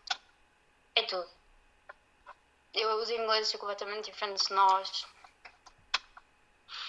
É 0.95 1.02
tudo. 1.02 1.28
Eu, 2.73 2.90
os 3.00 3.11
ingleses 3.11 3.49
são 3.49 3.59
completamente 3.61 4.11
diferentes 4.11 4.47
de 4.47 4.55
nós. 4.55 5.07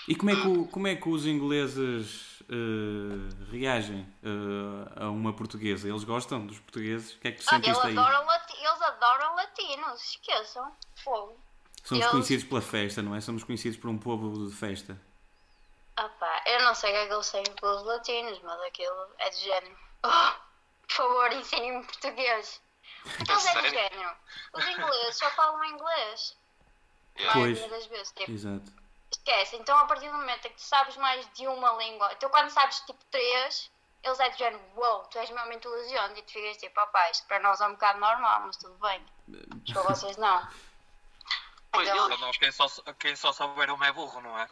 E 0.07 0.15
como 0.15 0.29
é 0.29 0.35
que, 0.35 0.71
como 0.71 0.87
é 0.87 0.95
que 0.95 1.09
os 1.09 1.25
ingleses 1.25 2.41
eh, 2.49 3.51
reagem 3.51 4.07
eh, 4.23 5.03
a 5.03 5.09
uma 5.09 5.33
portuguesa? 5.33 5.87
Eles 5.87 6.03
gostam 6.03 6.45
dos 6.45 6.59
portugueses? 6.59 7.13
O 7.13 7.19
que 7.19 7.27
é 7.27 7.31
que 7.31 7.43
tu 7.43 7.45
Ah, 7.49 7.55
eles, 7.55 7.65
sentiste 7.77 7.87
aí? 7.87 7.97
adoram 7.97 8.27
eles 8.31 8.81
adoram 8.81 9.35
latinos, 9.35 10.01
esqueçam. 10.01 10.75
Fogo. 11.03 11.46
Somos 11.87 12.01
eles- 12.03 12.11
conhecidos 12.11 12.45
pela 12.45 12.61
festa, 12.61 13.01
não 13.01 13.15
é? 13.15 13.21
Somos 13.21 13.43
conhecidos 13.43 13.77
por 13.79 13.89
um 13.89 13.97
povo 13.97 14.47
de 14.49 14.55
festa. 14.55 14.99
Ah 15.95 16.09
pá, 16.09 16.43
eu 16.45 16.61
não 16.63 16.75
sei 16.75 16.89
o 16.91 16.93
que 16.93 16.99
é 16.99 17.07
que 17.07 17.13
eles 17.13 17.31
têm 17.31 17.43
pelos 17.59 17.83
latinos, 17.83 18.39
mas 18.43 18.61
aquilo 18.61 19.07
é 19.19 19.29
de 19.29 19.37
género. 19.37 19.77
Oh, 20.03 20.31
por 20.87 20.95
favor, 20.95 21.33
ensinem-me 21.33 21.83
português. 21.83 22.61
Porque 23.03 23.31
eles 23.31 23.45
é 23.47 23.61
de 23.61 23.69
género. 23.71 24.11
Os 24.53 24.67
ingleses 24.67 25.17
só 25.17 25.29
falam 25.31 25.65
inglês. 25.65 26.37
A 27.17 27.33
Pois. 27.33 27.57
maioria 27.59 27.69
das 27.69 27.85
vezes. 27.87 28.11
Tipo, 28.15 28.31
Exato. 28.31 28.71
esquece. 29.11 29.55
Então, 29.57 29.77
a 29.77 29.85
partir 29.85 30.07
do 30.09 30.15
momento 30.17 30.45
em 30.45 30.49
que 30.51 30.55
tu 30.55 30.61
sabes 30.61 30.95
mais 30.97 31.27
de 31.33 31.47
uma 31.47 31.71
língua, 31.73 32.13
então 32.13 32.29
quando 32.29 32.49
sabes 32.51 32.79
tipo 32.81 33.03
três, 33.11 33.69
eles 34.03 34.19
é 34.19 34.29
de 34.29 34.37
género, 34.37 34.61
uou, 34.75 34.99
tu 35.05 35.17
és 35.17 35.29
mesmo 35.31 35.51
inteligente. 35.51 36.19
E 36.19 36.21
tu 36.21 36.31
ficas 36.31 36.57
tipo, 36.57 36.79
opá, 36.79 37.09
isto 37.11 37.25
para 37.27 37.39
nós 37.39 37.59
é 37.59 37.67
um 37.67 37.71
bocado 37.71 37.99
normal, 37.99 38.43
mas 38.45 38.55
tudo 38.57 38.75
bem. 38.77 39.03
Mas 39.27 39.73
para 39.73 39.81
vocês 39.93 40.15
não. 40.15 40.47
Pois, 41.71 41.87
Então, 41.87 42.07
Para 42.07 42.17
nós, 42.17 42.37
quem 42.37 42.51
só, 42.51 42.65
quem 42.99 43.15
só 43.15 43.31
souber 43.31 43.71
uma 43.73 43.87
é 43.87 43.91
burro, 43.91 44.21
não 44.21 44.37
é? 44.39 44.47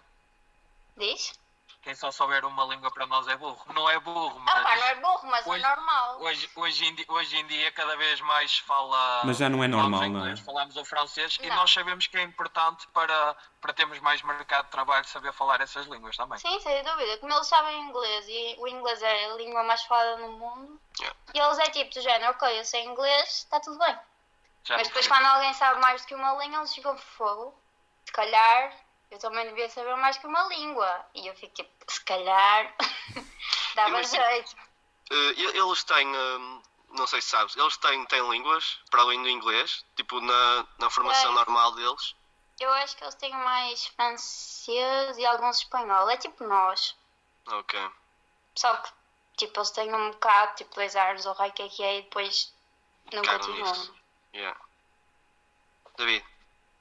diz? 0.98 1.34
Quem 1.82 1.94
só 1.94 2.12
souber 2.12 2.44
uma 2.46 2.66
língua 2.66 2.90
para 2.92 3.06
nós 3.06 3.28
é 3.28 3.36
burro. 3.38 3.64
Não 3.74 3.88
é 3.88 4.00
burro, 4.00 4.42
Ah 4.48 4.54
pá, 4.56 4.62
mas 4.64 4.80
não 4.80 4.88
é 4.88 4.96
burro, 4.96 5.28
mas 5.28 5.46
Hoje- 5.46 5.64
é 5.64 5.68
normal. 5.68 6.20
hoje, 6.22 6.50
hoje, 6.56 6.86
em 6.86 6.96
dia, 6.96 7.06
hoje 7.10 7.38
em 7.38 7.46
dia 7.46 7.72
cada 7.74 7.96
vez 7.96 8.20
mais 8.22 8.52
se 8.54 8.62
fala. 8.64 9.22
Mas 9.24 9.38
já 9.38 9.48
não 9.50 9.64
é 9.64 9.68
normal, 9.68 9.92
não 9.92 10.04
é? 10.04 10.08
inglês, 10.08 10.40
Falamos 10.40 10.76
o 10.78 10.84
francês 10.86 11.38
e 11.42 11.48
Não. 11.48 11.56
nós 11.58 11.72
sabemos 11.72 12.08
que 12.08 12.18
é 12.18 12.24
importante 12.24 12.88
para, 12.88 13.36
para 13.62 13.72
termos 13.74 14.00
mais 14.00 14.20
mercado 14.24 14.66
de 14.66 14.72
trabalho 14.72 15.06
saber 15.06 15.32
falar 15.34 15.62
essas 15.62 15.86
línguas 15.86 16.18
também. 16.18 16.40
Sim, 16.40 16.60
sem 16.60 16.84
dúvida. 16.84 17.20
Como 17.20 17.32
eles 17.32 17.48
sabem 17.48 17.80
inglês 17.82 18.26
e 18.30 18.56
o 18.58 18.68
inglês 18.68 19.00
é 19.04 19.26
a 19.26 19.36
língua 19.36 19.64
mais 19.64 19.84
falada 19.84 20.18
no 20.18 20.32
mundo, 20.32 20.82
Yeah. 21.00 21.16
e 21.36 21.40
eles 21.40 21.60
é 21.60 21.70
tipo 21.70 21.94
do 21.94 22.02
género, 22.02 22.32
ok, 22.32 22.60
eu 22.60 22.66
sei 22.66 22.84
inglês, 22.84 23.30
está 23.30 23.60
tudo 23.60 23.78
bem. 23.78 23.96
Já 24.66 24.78
Mas 24.78 24.88
depois 24.88 25.08
quando 25.08 25.26
alguém 25.26 25.54
sabe 25.54 25.80
mais 25.80 26.02
do 26.02 26.08
que 26.08 26.16
uma 26.16 26.34
língua, 26.34 26.58
eles 26.60 26.74
ficam 26.74 26.98
fogo. 26.98 27.58
Se 28.06 28.12
calhar 28.12 28.76
eu 29.12 29.20
também 29.20 29.46
devia 29.48 29.70
saber 29.70 29.96
mais 29.96 30.18
que 30.18 30.26
uma 30.28 30.44
língua. 30.48 31.06
E 31.14 31.28
eu 31.28 31.36
fico 31.36 31.54
tipo, 31.54 31.70
se 31.88 32.04
calhar 32.04 32.74
dava 33.76 33.90
Imagina- 33.90 34.26
jeito. 34.26 34.56
Eh, 35.12 35.34
eles 35.58 35.84
têm. 35.84 36.08
hum, 36.08 36.62
não 36.90 37.06
sei 37.06 37.22
se 37.22 37.28
sabes, 37.30 37.56
eles 37.56 37.78
têm, 37.78 38.06
têm 38.06 38.28
línguas 38.30 38.80
para 38.90 39.02
além 39.02 39.22
do 39.22 39.30
inglês, 39.30 39.86
tipo 39.96 40.20
na, 40.22 40.66
na 40.80 40.90
formação 40.90 41.26
Têm. 41.26 41.34
normal 41.36 41.74
deles. 41.76 42.16
Eu 42.60 42.72
acho 42.74 42.96
que 42.96 43.04
eles 43.04 43.16
têm 43.16 43.32
mais 43.34 43.86
francês 43.88 45.18
e 45.18 45.26
alguns 45.26 45.58
espanhol. 45.58 46.10
É 46.10 46.18
tipo 46.18 46.44
nós. 46.46 46.96
Ok. 47.48 47.80
Só 48.56 48.76
que 48.78 48.90
tipo, 49.38 49.60
eles 49.60 49.72
têm 49.72 49.94
um 49.94 50.12
bocado, 50.12 50.56
tipo 50.56 50.74
dois 50.74 50.96
anos 50.96 51.26
ou 51.26 51.34
o 51.34 51.52
que 51.52 51.62
é 51.62 51.70
que 51.70 51.84
é, 51.84 51.98
e 52.00 52.02
depois 52.04 52.54
não 53.14 53.22
Cagam 53.22 53.40
continuam. 53.48 53.72
nisso. 53.74 53.94
Yeah. 54.36 54.60
David, 55.98 56.26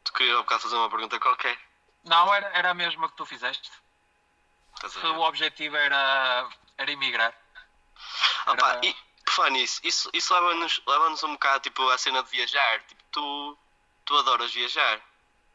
tu 0.03 0.13
querias 0.13 0.37
há 0.37 0.43
bocado 0.43 0.63
fazer 0.63 0.75
uma 0.75 0.91
pergunta 0.91 1.21
qualquer? 1.21 1.57
Não, 2.05 2.35
era, 2.35 2.49
era 2.49 2.71
a 2.71 2.75
mesma 2.75 3.09
que 3.09 3.17
tu 3.17 3.25
fizeste. 3.25 3.71
Ver? 4.83 5.07
o 5.07 5.21
objetivo 5.21 5.77
era, 5.77 6.49
era 6.77 6.91
emigrar. 6.91 7.33
Ah, 8.45 8.57
pá, 8.57 8.73
Era- 8.73 8.87
e 8.87 8.93
por 9.25 9.33
falar 9.33 9.51
nisso, 9.51 9.81
isso, 9.85 10.11
isso 10.13 10.35
leva-nos 10.35 10.83
leva 10.87 11.09
um 11.09 11.33
bocado 11.33 11.61
tipo, 11.61 11.89
à 11.91 11.97
cena 11.97 12.23
de 12.25 12.31
viajar. 12.31 12.83
Tipo, 12.87 13.03
tu, 13.13 13.59
tu 14.05 14.19
adoras 14.19 14.53
viajar. 14.53 15.01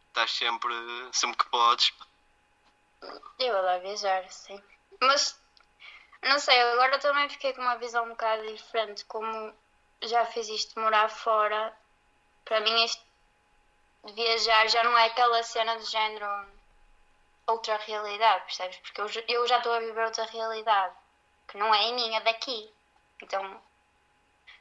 Estás 0.08 0.32
sempre, 0.32 0.74
sempre 1.12 1.38
que 1.38 1.50
podes. 1.50 1.94
Eu 3.38 3.58
adoro 3.58 3.82
viajar, 3.82 4.28
sim. 4.30 4.62
Mas, 5.02 5.40
não 6.24 6.40
sei, 6.40 6.60
agora 6.62 6.98
também 6.98 7.30
fiquei 7.30 7.54
com 7.54 7.62
uma 7.62 7.78
visão 7.78 8.06
um 8.06 8.10
bocado 8.10 8.48
diferente. 8.48 9.06
Como 9.06 9.54
já 10.02 10.26
fiz 10.26 10.48
isto 10.48 10.80
morar 10.80 11.10
fora, 11.10 11.78
para 12.50 12.62
mim 12.62 12.84
isto 12.84 13.02
de 14.06 14.14
viajar 14.14 14.68
já 14.68 14.84
não 14.84 14.98
é 14.98 15.06
aquela 15.06 15.44
cena 15.44 15.78
de 15.78 15.86
género 15.86 16.28
outra 17.48 17.78
realidade, 17.78 18.44
percebes? 18.46 18.78
Porque 18.78 19.02
eu, 19.02 19.08
já- 19.08 19.24
eu 19.28 19.48
já 19.48 19.58
estou 19.58 19.72
a 19.74 19.80
viver 19.80 20.04
outra 20.06 20.26
realidade, 20.26 20.96
que 21.48 21.58
não 21.58 21.74
é 21.74 21.90
a 21.90 21.94
minha 21.94 22.20
daqui. 22.22 22.74
Então, 23.22 23.62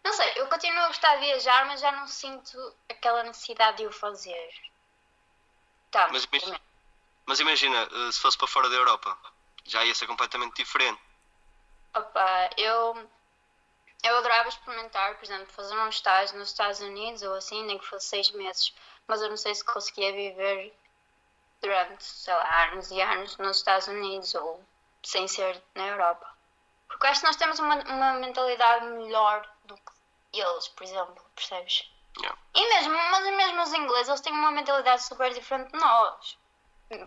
não 0.05 0.13
sei, 0.13 0.33
eu 0.37 0.49
continuo 0.49 0.81
a 0.85 0.89
gostar 0.89 1.15
de 1.17 1.27
viajar, 1.27 1.67
mas 1.67 1.81
já 1.81 1.91
não 1.93 2.07
sinto 2.07 2.77
aquela 2.91 3.23
necessidade 3.23 3.79
de 3.79 3.87
o 3.87 3.93
fazer. 3.93 4.51
Tá, 5.91 6.09
Mas 6.13 6.25
imagina, 6.25 6.61
mas 7.27 7.41
imagina, 7.41 7.89
eh, 7.91 8.13
se 8.13 8.21
fosse 8.21 8.37
para 8.37 8.47
fora 8.47 8.69
da 8.69 8.77
Europa, 8.77 9.19
já 9.65 9.85
ia 9.85 9.95
ser 9.95 10.07
completamente 10.07 10.57
diferente. 10.57 11.01
Opa, 11.95 12.51
eu, 12.59 13.11
eu 14.03 14.17
adorava 14.17 14.49
experimentar, 14.49 15.17
por 15.17 15.25
exemplo, 15.25 15.53
fazer 15.53 15.75
um 15.77 15.89
estágio 15.89 16.39
nos 16.39 16.49
Estados 16.49 16.81
Unidos 16.81 17.23
ou 17.23 17.35
assim, 17.35 17.65
nem 17.65 17.79
que 17.79 17.87
fosse 17.87 18.07
seis 18.07 18.31
meses, 18.31 18.75
mas 19.07 19.21
eu 19.21 19.29
não 19.29 19.37
sei 19.37 19.55
se 19.55 19.65
conseguia 19.65 20.13
viver 20.13 20.75
durante, 21.61 22.05
sei 22.05 22.35
lá, 22.35 22.65
anos 22.71 22.91
e 22.91 23.01
anos 23.01 23.37
nos 23.39 23.57
Estados 23.57 23.89
Unidos 23.89 24.35
ou 24.35 24.63
sem 25.03 25.27
ser 25.27 25.61
na 25.75 25.87
Europa. 25.89 26.29
Porque 26.87 27.07
acho 27.07 27.21
que 27.21 27.27
nós 27.27 27.37
temos 27.37 27.59
uma, 27.59 27.77
uma 27.85 28.13
mentalidade 28.15 28.87
melhor 28.87 29.47
do 29.65 29.77
que 29.77 30.41
eles, 30.41 30.69
por 30.69 30.85
exemplo, 30.85 31.23
percebes? 31.35 31.91
Yeah. 32.19 32.39
E 32.55 32.69
mesmo, 32.69 32.95
mas 32.95 33.25
mesmo 33.25 33.63
os 33.63 33.73
ingleses, 33.73 34.09
eles 34.09 34.21
têm 34.21 34.33
uma 34.33 34.51
mentalidade 34.51 35.03
super 35.03 35.33
diferente 35.33 35.73
de 35.73 35.79
nós. 35.79 36.39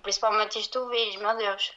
Principalmente 0.03 0.59
isto 0.59 0.79
do 0.79 0.89
vírus, 0.89 1.15
meu 1.15 1.35
Deus. 1.35 1.73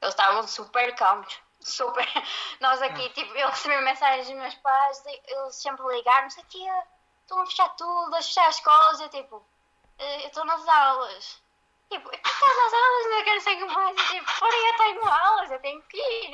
Eles 0.00 0.14
estavam 0.14 0.46
super 0.48 0.94
calmos. 0.94 1.38
Super. 1.64 2.06
Nós 2.60 2.80
aqui, 2.82 3.08
tipo, 3.10 3.34
eu 3.36 3.48
recebi 3.48 3.76
mensagens 3.82 4.26
dos 4.28 4.36
meus 4.36 4.54
pais, 4.56 5.02
eles 5.06 5.54
sempre 5.56 5.86
ligaram, 5.94 6.28
sei 6.30 6.44
quê, 6.48 6.66
estão 7.22 7.40
a 7.40 7.46
fechar 7.46 7.68
tudo, 7.70 8.14
a 8.14 8.22
fechar 8.22 8.48
as 8.48 8.56
escolas. 8.56 9.00
Eu, 9.00 9.08
tipo, 9.08 9.46
"Eh, 9.98 10.22
eu 10.24 10.28
estou 10.28 10.44
nas 10.44 10.66
aulas. 10.68 11.42
Tipo, 11.90 12.08
eu 12.08 12.14
estou 12.24 12.48
nas 12.48 12.72
aulas, 12.72 13.10
não 13.10 13.24
quero 13.24 13.40
saber 13.40 13.64
mais. 13.66 13.98
Eu, 13.98 14.06
tipo, 14.06 14.38
porra, 14.38 14.52
eu 14.56 14.76
tenho 14.76 15.06
aulas, 15.08 15.50
eu 15.50 15.60
tenho 15.60 15.82
que 15.82 15.96
ir. 15.98 16.30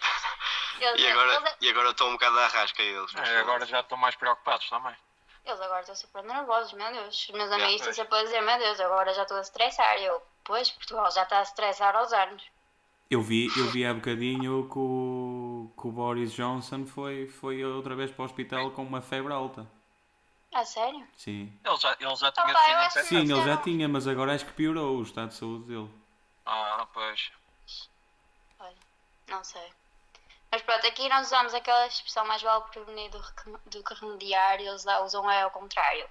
Eles, 0.80 1.00
E 1.00 1.08
agora, 1.08 1.34
eles, 1.34 1.56
e 1.60 1.68
agora 1.70 1.90
estão 1.90 2.06
um 2.08 2.12
bocado 2.12 2.38
à 2.38 2.46
rasca 2.46 2.80
eles. 2.82 3.12
É, 3.16 3.38
agora 3.40 3.66
já 3.66 3.80
estão 3.80 3.98
mais 3.98 4.14
preocupados 4.14 4.68
também. 4.70 4.96
eles 5.44 5.60
agora 5.60 5.80
estão 5.80 5.96
super 5.96 6.22
nervosos, 6.22 6.72
meu 6.74 6.92
Deus. 6.92 7.16
Os 7.20 7.30
meus 7.30 7.50
amigos 7.50 7.80
estão 7.80 7.92
sempre 7.92 8.16
a 8.16 8.22
dizer, 8.22 8.40
meu 8.42 8.58
Deus, 8.58 8.78
agora 8.80 9.12
já 9.12 9.22
estou 9.22 9.38
a 9.38 9.40
estressar. 9.40 9.98
E 9.98 10.04
eu, 10.04 10.22
pois, 10.44 10.70
Portugal 10.70 11.10
já 11.10 11.24
está 11.24 11.40
a 11.40 11.42
estressar 11.42 11.96
aos 11.96 12.12
anos. 12.12 12.44
Eu 13.10 13.22
vi, 13.22 13.46
eu 13.56 13.70
vi 13.70 13.86
há 13.86 13.94
bocadinho 13.94 14.68
que 14.70 14.78
o, 14.78 15.72
que 15.80 15.86
o 15.86 15.90
Boris 15.92 16.30
Johnson 16.32 16.84
foi, 16.86 17.26
foi 17.26 17.64
outra 17.64 17.94
vez 17.94 18.10
para 18.10 18.22
o 18.22 18.24
hospital 18.26 18.70
com 18.72 18.82
uma 18.82 19.00
febre 19.00 19.32
alta. 19.32 19.66
A 20.54 20.64
sério? 20.64 21.06
Sim. 21.16 21.52
Ele 21.64 21.76
já, 21.76 21.96
ele 21.98 22.16
já 22.16 22.32
tinha 22.32 22.46
eu 22.48 22.56
acho 22.56 22.66
que 22.66 23.00
infectado. 23.00 23.06
Sim, 23.06 23.32
ele 23.32 23.42
já 23.44 23.56
tinha, 23.58 23.88
mas 23.88 24.06
agora 24.06 24.34
acho 24.34 24.44
que 24.44 24.52
piorou 24.52 24.98
o 24.98 25.02
estado 25.02 25.28
de 25.28 25.34
saúde 25.34 25.64
dele. 25.64 25.90
Ah, 26.44 26.86
pois. 26.92 27.30
Olha, 28.60 28.74
não 29.28 29.42
sei. 29.42 29.72
Mas 30.50 30.62
pronto, 30.62 30.86
aqui 30.86 31.08
nós 31.08 31.26
usamos 31.26 31.54
aquela 31.54 31.86
expressão 31.86 32.26
mais 32.26 32.42
vale 32.42 32.64
prevenir 32.70 33.10
do, 33.10 33.22
que- 33.22 33.70
do 33.78 33.84
que 33.84 33.94
remediar 33.94 34.60
e 34.60 34.66
eles 34.66 34.84
lá 34.84 35.00
usam 35.02 35.30
é 35.30 35.42
ao 35.42 35.50
contrário. 35.50 36.06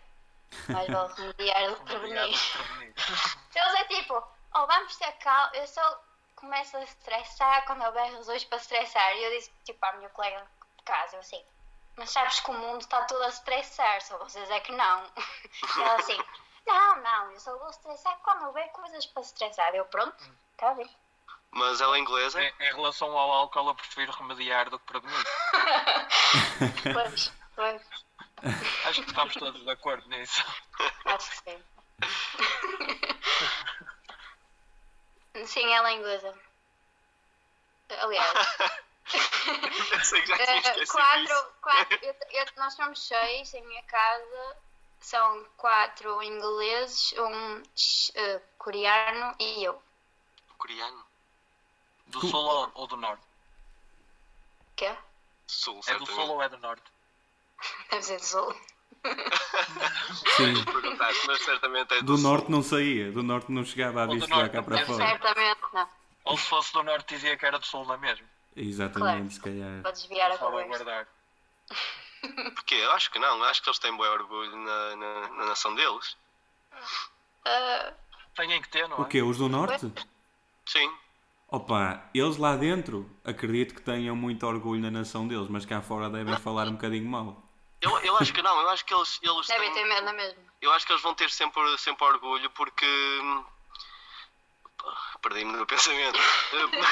Mais 0.70 0.88
vale 0.88 1.14
remediar 1.14 1.70
do 1.70 1.76
que 1.78 1.84
prevenir. 1.84 2.40
prevenir. 2.54 2.94
Eles 3.56 3.74
é 3.76 3.84
tipo, 3.86 4.14
oh, 4.56 4.68
vamos 4.68 4.96
ter 4.98 5.12
calma. 5.14 5.52
Eu 5.56 5.68
só 5.68 6.04
começo 6.38 6.78
a 6.78 6.84
estressar 6.84 7.66
quando 7.66 7.84
houver 7.84 8.14
razões 8.14 8.46
para 8.46 8.58
estressar. 8.58 9.16
E 9.18 9.24
eu 9.24 9.32
disse 9.32 9.52
tipo 9.66 9.86
à 9.86 9.94
minha 9.94 10.10
colega 10.10 10.48
de 10.78 10.84
casa, 10.84 11.18
eu 11.18 11.20
assim, 11.20 11.44
mas 11.98 12.10
sabes 12.10 12.40
que 12.40 12.50
o 12.50 12.54
mundo 12.54 12.82
está 12.82 13.04
todo 13.04 13.22
a 13.24 13.28
estressar, 13.28 14.02
só 14.02 14.18
vocês 14.20 14.50
é 14.50 14.60
que 14.62 14.72
não. 14.72 15.12
E 15.78 15.82
ela 15.82 15.96
assim, 15.96 16.18
não, 16.66 17.02
não, 17.02 17.32
eu 17.32 17.40
só 17.40 17.58
vou 17.58 17.70
estressar 17.70 18.18
quando 18.24 18.46
houver 18.46 18.70
coisas 18.72 19.06
para 19.08 19.22
estressar. 19.22 19.76
Eu, 19.76 19.86
pronto, 19.86 20.32
está 20.52 20.74
bem. 20.74 20.90
Mas 21.52 21.82
ela 21.82 21.96
é 21.96 22.00
inglesa. 22.00 22.42
Em, 22.42 22.54
em 22.60 22.76
relação 22.76 23.18
ao 23.18 23.32
álcool, 23.32 23.70
eu 23.70 23.76
prefiro 23.76 24.12
remediar 24.12 24.70
do 24.70 24.80
que 24.80 24.86
prevenir. 24.86 25.24
Pois, 26.94 27.32
pois, 27.56 27.82
Acho 28.86 29.02
que 29.04 29.10
estamos 29.10 29.34
todos 29.36 29.64
de 29.64 29.70
acordo 29.70 30.08
nisso. 30.10 30.44
acho 31.06 31.30
que 31.32 31.52
sim. 31.52 31.64
Sim, 35.46 35.74
ela 35.74 35.90
é 35.90 35.94
inglesa. 35.94 36.34
Aliás, 37.90 38.34
Eu 39.92 40.00
sei 40.04 40.22
que 40.22 40.28
já 40.28 40.38
tinha 40.38 40.56
eh, 40.56 40.60
esquecido 40.60 40.92
quatro, 40.92 41.24
isso. 41.24 41.54
quatro 41.62 42.00
eu- 42.02 42.16
eu- 42.32 42.46
nós 42.58 42.74
somos 42.74 43.02
seis 43.08 43.54
em 43.54 43.66
minha 43.66 43.84
casa. 43.84 44.58
São 45.00 45.46
quatro 45.58 46.22
ingleses, 46.24 47.14
um 47.14 47.64
eh, 48.16 48.42
coreano 48.58 49.36
e 49.40 49.64
eu. 49.64 49.82
Coreano. 50.58 51.06
Do 52.08 52.20
sul 52.22 52.40
ou, 52.44 52.72
ou 52.74 52.88
do 52.88 52.98
norte? 52.98 53.24
Quê? 54.76 54.96
Sul, 55.46 55.80
É 55.88 55.96
do 55.96 56.06
sul 56.06 56.30
ou 56.30 56.42
é 56.42 56.50
do 56.50 56.58
norte? 56.58 56.92
Deve 57.90 58.04
ser 58.04 58.18
do 58.20 58.26
sul. 58.26 58.62
Sim. 60.38 60.54
Mas 61.28 61.42
certamente 61.44 61.94
é 61.94 62.02
do, 62.02 62.16
Do 62.16 62.18
norte 62.18 62.52
não 62.52 62.62
saía, 62.62 63.12
do 63.12 63.24
norte 63.24 63.52
não 63.52 63.64
chegava 63.64 64.04
a 64.04 64.08
norte 64.08 64.28
cá 64.28 64.64
para 64.64 64.86
fora. 64.86 65.08
Certamente 65.08 65.62
não. 65.74 65.88
Ou 66.26 66.38
se 66.38 66.44
fosse 66.50 66.74
do 66.74 66.84
norte 66.84 67.16
dizia 67.16 67.38
que 67.38 67.46
era 67.46 67.58
do 67.58 67.66
sul, 67.66 67.86
não 67.86 67.96
é 67.96 67.98
mesmo? 67.98 68.26
Exatamente, 68.56 69.36
se 69.36 69.40
calhar. 69.42 69.82
Para 69.82 69.92
desviar 69.92 70.32
a 70.32 70.38
Só 70.38 70.46
conversa. 70.46 70.68
guardar. 70.84 71.08
Porquê? 72.56 72.76
Eu 72.76 72.92
acho 72.92 73.12
que 73.12 73.20
não. 73.20 73.44
Acho 73.44 73.62
que 73.62 73.70
eles 73.70 73.80
têm 73.80 73.96
bom 73.96 74.04
orgulho 74.04 74.56
na, 74.56 74.96
na, 74.96 75.30
na 75.30 75.46
nação 75.46 75.74
deles. 75.76 76.18
Ah, 77.46 77.94
Têm 78.38 78.62
que 78.62 78.70
ter, 78.70 78.88
não 78.88 78.98
é? 78.98 79.02
O 79.02 79.06
quê? 79.06 79.22
Os 79.22 79.38
do 79.38 79.50
norte? 79.50 79.92
Sim. 80.68 80.92
Opa, 81.50 82.04
eles 82.14 82.38
lá 82.38 82.56
dentro 82.56 83.10
acredito 83.24 83.74
que 83.74 83.82
tenham 83.82 84.16
muito 84.16 84.46
orgulho 84.46 84.80
na 84.82 84.92
nação 84.92 85.28
deles, 85.28 85.48
mas 85.50 85.66
cá 85.66 85.82
fora 85.82 86.10
devem 86.10 86.38
falar 86.38 86.68
um 86.68 86.74
bocadinho 86.74 87.10
mal. 87.10 87.42
Eu, 87.88 88.00
eu 88.00 88.18
acho 88.18 88.34
que 88.34 88.42
não. 88.42 88.60
Eu 88.62 88.70
acho 88.70 88.84
que 88.86 88.94
eles, 88.94 89.20
eles 89.22 89.48
devem 89.48 89.72
têm- 89.74 89.84
ter 89.84 89.90
medo, 89.90 90.14
mesmo? 90.14 90.40
Eu 90.62 90.72
acho 90.74 90.86
que 90.86 90.92
eles 90.92 91.02
vão 91.02 91.14
ter 91.14 91.30
sempre, 91.30 91.78
sempre 91.78 92.06
orgulho 92.06 92.50
porque. 92.52 92.86
Perdi-me 95.22 95.54
no 95.54 95.66
pensamento. 95.68 96.20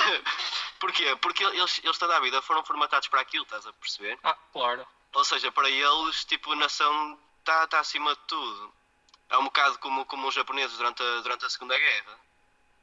Porquê? 0.79 1.15
Porque 1.17 1.43
eles, 1.43 1.79
eles 1.83 1.97
toda 1.97 2.17
a 2.17 2.19
vida 2.19 2.41
foram 2.41 2.63
formatados 2.63 3.07
para 3.07 3.21
aquilo, 3.21 3.43
estás 3.43 3.65
a 3.65 3.73
perceber? 3.73 4.17
Ah, 4.23 4.35
claro. 4.51 4.85
Ou 5.13 5.23
seja, 5.23 5.51
para 5.51 5.69
eles, 5.69 6.25
tipo, 6.25 6.51
a 6.51 6.55
nação 6.55 7.17
está 7.39 7.67
tá 7.67 7.79
acima 7.79 8.13
de 8.13 8.21
tudo. 8.27 8.73
É 9.29 9.37
um 9.37 9.45
bocado 9.45 9.79
como, 9.79 10.05
como 10.05 10.27
os 10.27 10.35
japoneses 10.35 10.77
durante 10.77 11.01
a, 11.01 11.21
durante 11.21 11.45
a 11.45 11.49
Segunda 11.49 11.77
Guerra. 11.77 12.19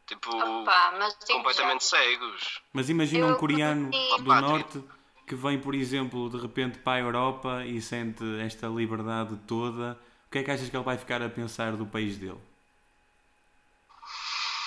Tipo, 0.07 0.35
Opa, 0.63 0.93
completamente 1.29 1.83
já, 1.85 1.91
cegos. 1.91 2.61
Mas 2.73 2.89
imagina 2.89 3.27
um 3.27 3.31
Eu 3.31 3.37
coreano 3.37 3.91
do 3.91 4.25
Pátria. 4.25 4.41
norte 4.41 4.85
que 5.33 5.35
vem, 5.35 5.59
por 5.59 5.75
exemplo, 5.75 6.29
de 6.29 6.37
repente 6.37 6.77
para 6.77 6.99
a 6.99 7.01
Europa 7.01 7.65
e 7.65 7.81
sente 7.81 8.23
esta 8.43 8.67
liberdade 8.67 9.35
toda. 9.49 9.99
O 10.27 10.31
que 10.31 10.41
é 10.41 10.43
que 10.43 10.51
achas 10.51 10.69
que 10.69 10.77
ele 10.77 10.85
vai 10.85 10.99
ficar 10.99 11.23
a 11.23 11.29
pensar 11.31 11.75
do 11.75 11.87
país 11.87 12.19
dele? 12.19 12.39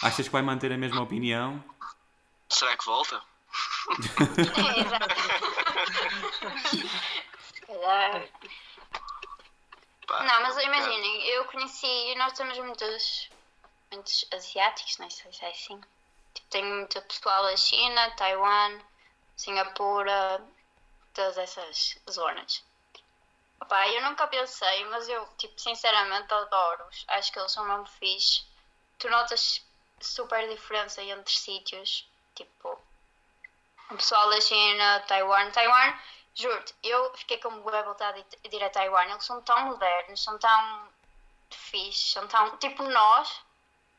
Achas 0.02 0.26
que 0.26 0.32
vai 0.32 0.42
manter 0.42 0.72
a 0.72 0.78
mesma 0.78 1.04
opinião? 1.04 1.64
Será 2.50 2.76
que 2.76 2.84
volta? 2.84 3.22
É, 4.18 4.80
exato. 4.82 5.16
Calhar. 7.68 8.28
Não, 10.10 10.42
mas 10.42 10.58
imaginem, 10.64 11.28
eu 11.28 11.46
conheci, 11.46 12.16
nós 12.16 12.34
temos 12.34 12.58
muitos, 12.58 13.30
muitos 13.92 14.26
asiáticos, 14.34 14.98
não 14.98 15.12
sei 15.12 15.32
se 15.32 15.46
é 15.46 15.52
assim. 15.52 15.80
Tipo, 16.34 16.48
tenho 16.50 16.76
muito 16.76 17.00
pessoal 17.04 17.44
da 17.44 17.56
China, 17.56 18.10
Taiwan, 18.18 18.80
Singapura, 19.36 20.44
todas 21.16 21.38
essas 21.38 21.98
zonas. 22.10 22.64
Opa, 23.62 23.88
eu 23.88 24.02
nunca 24.04 24.28
pensei, 24.28 24.86
mas 24.86 25.08
eu, 25.08 25.26
tipo, 25.38 25.60
sinceramente 25.60 26.32
adoro-os. 26.34 27.06
Acho 27.08 27.32
que 27.32 27.40
eles 27.40 27.52
são 27.52 27.66
mesmo 27.66 27.86
fixe. 27.88 28.46
Tu 29.00 29.10
notas 29.10 29.66
super 30.02 30.48
diferença 30.50 31.02
entre 31.02 31.34
sítios. 31.34 32.08
Tipo, 32.36 32.78
o 33.90 33.96
pessoal 33.96 34.30
da 34.30 34.42
China, 34.42 35.00
Taiwan. 35.08 35.50
Taiwan, 35.52 35.98
juro-te, 36.36 36.76
eu 36.84 37.16
fiquei 37.16 37.38
com 37.38 37.62
boa 37.62 37.82
vontade 37.84 38.24
de 38.44 38.56
ir 38.56 38.64
a 38.64 38.70
Taiwan. 38.70 39.06
Eles 39.06 39.24
são 39.26 39.42
tão 39.42 39.60
modernos, 39.68 40.22
são 40.22 40.38
tão 40.38 40.90
fixe, 41.50 42.12
são 42.12 42.28
tão. 42.28 42.58
Tipo, 42.58 42.84
nós, 42.84 43.42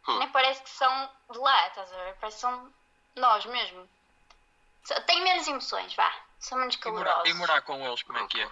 Hum. 0.06 0.18
nem 0.18 0.28
parece 0.30 0.62
que 0.62 0.70
são 0.70 1.10
de 1.30 1.38
lá, 1.38 1.66
estás 1.68 1.92
a 1.92 1.96
ver? 1.96 2.14
Parece 2.20 2.36
que 2.36 2.40
são 2.42 2.72
nós 3.16 3.44
mesmo. 3.46 3.88
Tem 5.06 5.20
menos 5.22 5.48
emoções, 5.48 5.94
vá. 5.94 6.25
São 6.38 6.58
menos 6.58 6.76
E 6.76 6.88
morar, 6.90 7.04
calorosos. 7.04 7.30
e 7.30 7.34
morar 7.34 7.62
com 7.62 7.86
eles, 7.86 8.02
como 8.02 8.18
é 8.18 8.26
que 8.26 8.40
é? 8.40 8.50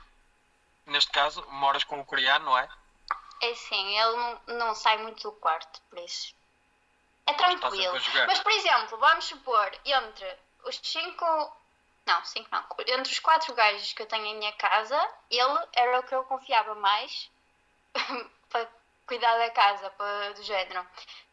Neste 0.86 1.10
caso, 1.12 1.44
moras 1.50 1.84
com 1.84 2.00
o 2.00 2.04
coreano, 2.04 2.46
não 2.46 2.58
é? 2.58 2.68
É 3.40 3.54
sim, 3.54 3.98
ele 3.98 4.16
não, 4.16 4.40
não 4.58 4.74
sai 4.74 4.98
muito 4.98 5.22
do 5.22 5.32
quarto, 5.32 5.80
por 5.90 5.98
isso. 5.98 6.34
É 7.26 7.32
tranquilo. 7.34 7.94
Mas, 8.26 8.40
por 8.40 8.52
exemplo, 8.52 8.98
vamos 8.98 9.24
supor, 9.24 9.72
entre 9.84 10.36
os 10.64 10.80
cinco. 10.82 11.24
Não, 12.06 12.22
cinco 12.24 12.48
não. 12.52 12.64
Entre 12.86 13.12
os 13.12 13.18
quatro 13.18 13.54
gajos 13.54 13.92
que 13.94 14.02
eu 14.02 14.06
tenho 14.06 14.26
em 14.26 14.36
minha 14.36 14.52
casa, 14.52 14.98
ele 15.30 15.66
era 15.72 16.00
o 16.00 16.02
que 16.02 16.14
eu 16.14 16.24
confiava 16.24 16.74
mais 16.74 17.30
para 18.50 18.68
cuidar 19.06 19.38
da 19.38 19.50
casa, 19.50 19.88
para, 19.90 20.32
do 20.34 20.42
género. 20.42 20.86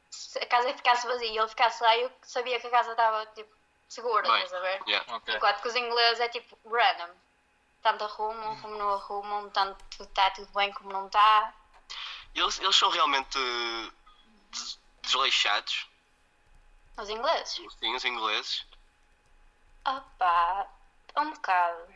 Se 0.10 0.40
a 0.40 0.46
casa 0.46 0.74
ficasse 0.74 1.06
vazia 1.08 1.28
e 1.28 1.38
ele 1.38 1.48
ficasse 1.50 1.84
lá, 1.84 1.98
eu 1.98 2.12
sabia 2.24 2.60
que 2.60 2.68
a 2.68 2.72
casa 2.72 2.92
estava 2.92 3.26
tipo, 3.28 3.54
segura, 3.92 4.28
Bem, 4.28 4.44
estás 4.44 4.54
a 4.54 4.60
ver? 4.60 4.82
yeah. 4.88 5.16
Ok. 5.16 5.36
Enquanto 5.36 5.62
que 5.62 5.68
os 5.68 5.76
ingleses 5.76 6.20
é 6.20 6.30
tipo 6.30 6.58
random. 6.66 7.14
Tanto 7.82 8.04
arrumam 8.04 8.62
como 8.62 8.76
não 8.78 8.94
arrumam, 8.94 9.50
tanto 9.50 9.84
está 10.04 10.30
tudo 10.32 10.52
bem 10.54 10.72
como 10.74 10.92
não 10.94 11.08
está. 11.08 11.54
Eles, 12.36 12.60
eles 12.60 12.76
são 12.76 12.90
realmente 12.90 13.38
des- 14.52 14.80
desleixados, 15.02 15.88
Os 16.98 17.10
ingleses? 17.10 17.60
sim, 17.80 17.96
os 17.96 18.06
ingleses. 18.06 18.66
Opa, 19.86 20.68
um 21.18 21.32
bocado. 21.32 21.94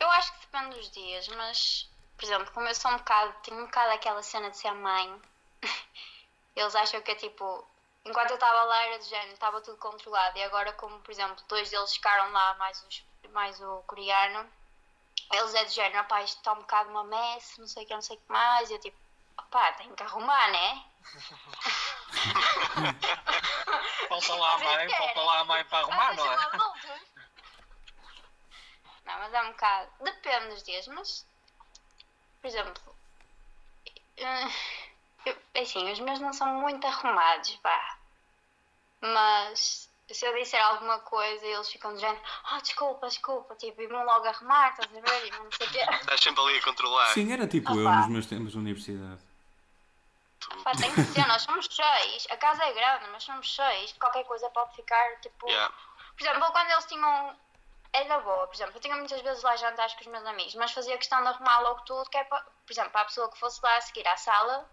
Eu 0.00 0.10
acho 0.12 0.32
que 0.32 0.40
depende 0.46 0.76
dos 0.78 0.90
dias, 0.90 1.28
mas, 1.28 1.88
por 2.16 2.24
exemplo, 2.24 2.50
como 2.52 2.66
eu 2.66 2.74
sou 2.74 2.90
um 2.90 2.96
bocado, 2.96 3.34
tenho 3.42 3.60
um 3.60 3.66
bocado 3.66 3.92
aquela 3.92 4.22
cena 4.22 4.50
de 4.50 4.56
ser 4.56 4.72
mãe, 4.72 5.22
eles 6.56 6.74
acham 6.74 7.02
que 7.02 7.10
é 7.10 7.14
tipo, 7.16 7.68
enquanto 8.04 8.30
eu 8.30 8.36
estava 8.36 8.62
lá 8.64 8.82
era 8.84 8.98
de 8.98 9.08
género, 9.08 9.32
estava 9.32 9.60
tudo 9.60 9.76
controlado, 9.78 10.38
e 10.38 10.42
agora, 10.42 10.72
como 10.74 10.98
por 11.00 11.10
exemplo, 11.10 11.42
dois 11.48 11.70
deles 11.70 11.92
ficaram 11.92 12.30
lá, 12.32 12.54
mais, 12.54 12.82
os, 12.84 13.04
mais 13.30 13.60
o 13.60 13.82
coreano, 13.86 14.48
eles 15.32 15.54
é 15.54 15.64
de 15.64 15.72
género, 15.72 16.00
opá, 16.00 16.22
isto 16.22 16.38
está 16.38 16.52
um 16.52 16.60
bocado 16.60 16.90
uma 16.90 17.04
mess, 17.04 17.58
não 17.58 17.66
sei 17.66 17.84
o 17.84 17.86
que, 17.86 17.94
não 17.94 18.02
sei 18.02 18.16
o 18.16 18.20
que 18.20 18.32
mais, 18.32 18.70
e 18.70 18.74
eu 18.74 18.80
tipo, 18.80 18.96
opá, 19.38 19.72
tenho 19.72 19.94
que 19.94 20.02
arrumar, 20.02 20.50
né? 20.50 20.84
Falta 24.08 24.34
lá 24.34 24.54
a 24.54 24.58
mãe, 24.58 24.88
falta 24.88 25.20
lá 25.20 25.38
a 25.40 25.44
mãe 25.44 25.64
para 25.64 25.78
arrumar, 25.78 26.14
não 26.14 26.32
é? 26.32 26.36
Não, 29.08 29.18
mas 29.20 29.32
é 29.32 29.42
um 29.42 29.50
bocado. 29.52 29.90
Depende 30.00 30.48
dos 30.48 30.62
dias, 30.62 30.86
mas. 30.88 31.26
Por 32.40 32.48
exemplo. 32.48 32.96
eh, 34.16 34.48
eu- 35.26 35.36
assim, 35.62 35.90
os 35.90 36.00
meus 36.00 36.20
não 36.20 36.32
são 36.32 36.46
muito 36.54 36.86
arrumados, 36.86 37.56
pá. 37.56 37.98
Mas. 39.00 39.88
Se 40.10 40.24
eu 40.24 40.34
disser 40.34 40.64
alguma 40.64 40.98
coisa 41.00 41.44
eles 41.44 41.70
ficam 41.70 41.92
do 41.92 42.00
género, 42.00 42.18
ah, 42.44 42.58
desculpa, 42.62 43.06
desculpa, 43.08 43.54
tipo, 43.56 43.82
e 43.82 43.86
vão 43.86 44.02
logo 44.06 44.26
arrumar, 44.26 44.70
estás 44.70 44.88
a 44.88 45.00
ver? 45.00 45.26
E 45.26 45.30
não 45.32 45.52
sei 45.52 45.66
o 45.66 45.70
quê. 45.70 45.78
Estás 46.00 46.20
sempre 46.22 46.40
ali 46.40 46.56
a 46.58 46.62
controlar. 46.62 47.12
Sim, 47.12 47.30
era 47.30 47.46
tipo 47.46 47.70
eu 47.74 47.82
Opa. 47.86 47.96
nos 47.96 48.08
meus 48.08 48.24
tempos 48.24 48.52
de 48.52 48.58
universidade. 48.58 49.20
Pá, 50.64 50.72
tem 50.72 50.90
que 50.94 51.02
ser, 51.02 51.26
nós 51.28 51.42
somos 51.42 51.66
seis, 51.70 52.26
a 52.30 52.38
casa 52.38 52.64
é 52.64 52.72
grande, 52.72 53.06
mas 53.10 53.22
somos 53.22 53.54
seis, 53.54 53.92
qualquer 54.00 54.24
coisa 54.24 54.48
pode 54.48 54.74
ficar, 54.76 55.20
tipo. 55.20 55.46
Yeah. 55.46 55.74
Por 56.16 56.24
exemplo, 56.26 56.52
quando 56.52 56.70
eles 56.70 56.86
tinham. 56.86 57.36
Era 57.92 58.18
boa, 58.20 58.46
por 58.46 58.54
exemplo, 58.54 58.76
eu 58.76 58.80
tinha 58.80 58.96
muitas 58.96 59.20
vezes 59.20 59.42
lá 59.42 59.56
jantares 59.56 59.92
com 59.92 60.00
os 60.00 60.06
meus 60.06 60.24
amigos, 60.24 60.54
mas 60.54 60.72
fazia 60.72 60.96
questão 60.96 61.20
de 61.20 61.28
arrumar 61.28 61.58
logo 61.60 61.82
tudo, 61.82 62.08
que 62.08 62.16
é 62.16 62.24
para, 62.24 62.40
por 62.40 62.72
exemplo, 62.72 62.90
para 62.92 63.02
a 63.02 63.04
pessoa 63.04 63.30
que 63.30 63.38
fosse 63.38 63.60
lá 63.62 63.76
a 63.76 63.80
seguir 63.82 64.08
à 64.08 64.16
sala, 64.16 64.66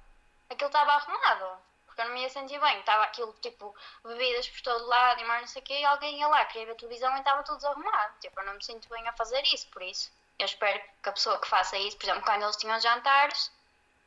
aquilo 0.50 0.70
estava 0.70 0.94
arrumado. 0.94 1.60
Porque 1.86 2.02
eu 2.02 2.06
não 2.06 2.14
me 2.14 2.22
ia 2.24 2.30
sentir 2.30 2.60
bem, 2.60 2.80
estava 2.80 3.04
aquilo 3.04 3.34
tipo 3.42 3.74
bebidas 4.04 4.50
por 4.50 4.62
todo 4.62 4.86
lado 4.88 5.22
e 5.22 5.26
mais 5.26 5.42
não 5.42 5.48
sei 5.48 5.62
o 5.62 5.66
quê, 5.66 5.80
e 5.80 5.86
alguém 5.86 6.20
ia 6.20 6.28
lá, 6.28 6.44
queria 6.46 6.68
ver 6.68 6.76
televisão 6.76 7.16
e 7.16 7.20
estava 7.20 7.44
tudo 7.44 7.58
desarrumado. 7.58 8.20
Tipo, 8.20 8.40
eu 8.40 8.46
não 8.46 8.56
me 8.56 8.64
sinto 8.64 8.90
bem 8.90 9.08
a 9.08 9.14
fazer 9.14 9.42
isso, 9.46 9.68
por 9.70 9.82
isso. 9.82 10.12
Eu 10.38 10.46
espero 10.46 10.82
que 11.02 11.10
a 11.10 11.14
pessoa 11.14 11.40
que 11.40 11.48
faça 11.48 11.78
isso, 11.78 11.98
por 11.98 12.06
exemplo, 12.06 12.24
quando 12.24 12.44
eles 12.44 12.58
tinham 12.58 12.78
jantares, 12.80 13.50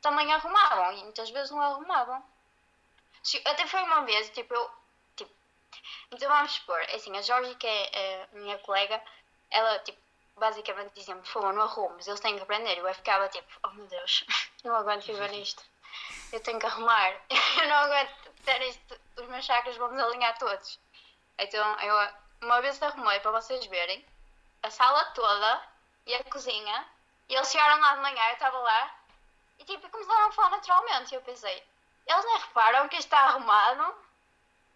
também 0.01 0.31
arrumavam, 0.31 0.93
e 0.93 1.03
muitas 1.03 1.29
vezes 1.31 1.51
não 1.51 1.61
arrumavam. 1.61 2.23
Até 3.45 3.65
foi 3.67 3.81
uma 3.81 4.01
vez, 4.05 4.29
tipo, 4.29 4.53
eu. 4.53 4.71
Tipo, 5.15 5.31
então 6.11 6.29
vamos 6.29 6.51
supor, 6.53 6.79
é 6.81 6.95
assim, 6.95 7.15
a 7.17 7.21
Jorge, 7.21 7.55
que 7.55 7.67
é 7.67 8.27
a 8.31 8.35
minha 8.37 8.57
colega, 8.59 9.01
ela, 9.49 9.79
tipo, 9.79 9.99
basicamente 10.37 10.93
diziam, 10.93 11.19
por 11.19 11.27
favor, 11.27 11.53
não 11.53 11.63
arrumes, 11.63 12.07
eles 12.07 12.19
têm 12.19 12.35
que 12.35 12.43
aprender. 12.43 12.77
Eu 12.77 12.93
ficava 12.93 13.27
tipo, 13.29 13.47
oh 13.63 13.69
meu 13.71 13.87
Deus, 13.87 14.25
não 14.63 14.75
aguento 14.75 15.05
viver 15.05 15.29
nisto. 15.33 15.63
Eu 16.31 16.39
tenho 16.41 16.59
que 16.59 16.65
arrumar. 16.65 17.13
Eu 17.61 17.67
não 17.67 17.75
aguento 17.75 18.31
ter 18.45 18.61
isto, 18.63 18.99
os 19.17 19.27
meus 19.27 19.45
chakras 19.45 19.77
vão 19.77 19.89
desalinhar 19.89 20.37
todos. 20.37 20.79
Então, 21.37 21.79
eu 21.81 21.95
uma 22.41 22.61
vez 22.61 22.81
arrumei 22.81 23.19
para 23.19 23.31
vocês 23.31 23.65
verem 23.67 24.05
a 24.63 24.69
sala 24.69 25.05
toda 25.11 25.61
e 26.05 26.13
a 26.13 26.23
cozinha. 26.25 26.85
E 27.27 27.35
eles 27.35 27.51
chegaram 27.51 27.79
lá 27.79 27.95
de 27.95 28.01
manhã, 28.01 28.27
eu 28.27 28.33
estava 28.33 28.57
lá, 28.57 28.95
e 29.59 29.65
tipo, 29.65 29.89
começaram 29.89 30.27
a 30.27 30.31
falar 30.31 30.49
naturalmente. 30.51 31.11
E 31.11 31.15
eu 31.15 31.21
pensei, 31.21 31.63
eles 32.07 32.25
nem 32.25 32.37
reparam 32.39 32.87
que 32.89 32.95
isto 32.95 33.05
está 33.05 33.19
arrumado? 33.19 33.95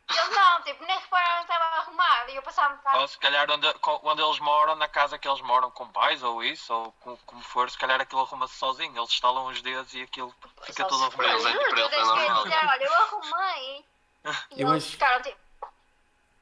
Eles 0.10 0.30
não, 0.36 0.62
tipo, 0.64 0.84
nem 0.86 1.00
repararam 1.00 1.46
que 1.46 1.52
estava 1.54 1.76
arrumado. 1.78 2.30
E 2.30 2.36
eu 2.36 2.42
passava 2.44 2.76
para 2.78 3.00
Ou 3.00 3.08
se 3.08 3.18
calhar 3.18 3.50
onde, 3.50 3.68
onde 4.04 4.22
eles 4.22 4.40
moram, 4.40 4.76
na 4.76 4.88
casa 4.88 5.18
que 5.18 5.28
eles 5.28 5.42
moram 5.42 5.72
com 5.72 5.88
pais 5.88 6.22
ou 6.22 6.44
isso, 6.44 6.74
ou 6.74 6.92
com- 7.00 7.18
como 7.26 7.42
for, 7.44 7.70
se 7.70 7.78
calhar 7.78 8.00
aquilo 8.02 8.22
arruma-se 8.22 8.56
sozinho. 8.56 8.96
Eles 8.98 9.10
estalam 9.10 9.46
os 9.48 9.62
dedos 9.62 9.94
e 9.94 10.02
aquilo 10.02 10.34
fica 10.64 10.86
tudo 10.86 11.10
se- 11.10 11.16
Para 11.16 11.28
eles 11.32 11.46
é- 11.46 11.50
arrumado. 11.50 11.70
para 11.70 11.80
eles 11.82 11.94
é 11.94 12.04
normal. 12.06 12.44
dizer, 12.44 12.66
olha, 12.68 12.84
eu 12.84 12.94
arrumei. 12.96 13.86
E 14.52 14.62
Eu 14.62 14.70
eles 14.70 14.84
acho- 14.84 14.92
ficaram 14.92 15.22
tipo, 15.22 15.38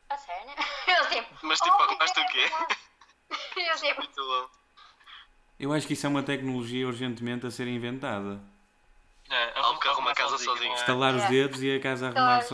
a 0.09 0.17
sério? 0.17 0.51
Eu 0.87 1.09
tipo, 1.09 1.35
Mas, 1.43 1.59
tipo, 1.59 1.75
"Oh, 1.77 1.83
arrumaste 1.83 2.19
o 2.19 2.23
é 2.23 2.25
quê?" 2.27 2.47
verdade." 2.47 2.77
E 3.57 3.67
eu 3.69 3.75
tipo, 3.77 4.01
Muito. 4.01 4.51
Eu 5.59 5.71
acho 5.73 5.85
que 5.87 5.93
isso 5.93 6.05
é 6.05 6.09
uma 6.09 6.23
tecnologia 6.23 6.87
urgentemente 6.87 7.45
a 7.45 7.51
ser 7.51 7.67
inventada. 7.67 8.41
É, 9.29 9.53
arruma 9.59 10.11
a 10.11 10.15
casa 10.15 10.37
sozinho, 10.37 10.71
é? 10.71 10.75
Estalar 10.75 11.13
os 11.15 11.23
É. 11.23 11.27
dedos 11.29 11.61
e 11.63 11.73
a 11.77 11.79
casa 11.79 12.07
arrumar 12.07 12.37
as 12.39 12.47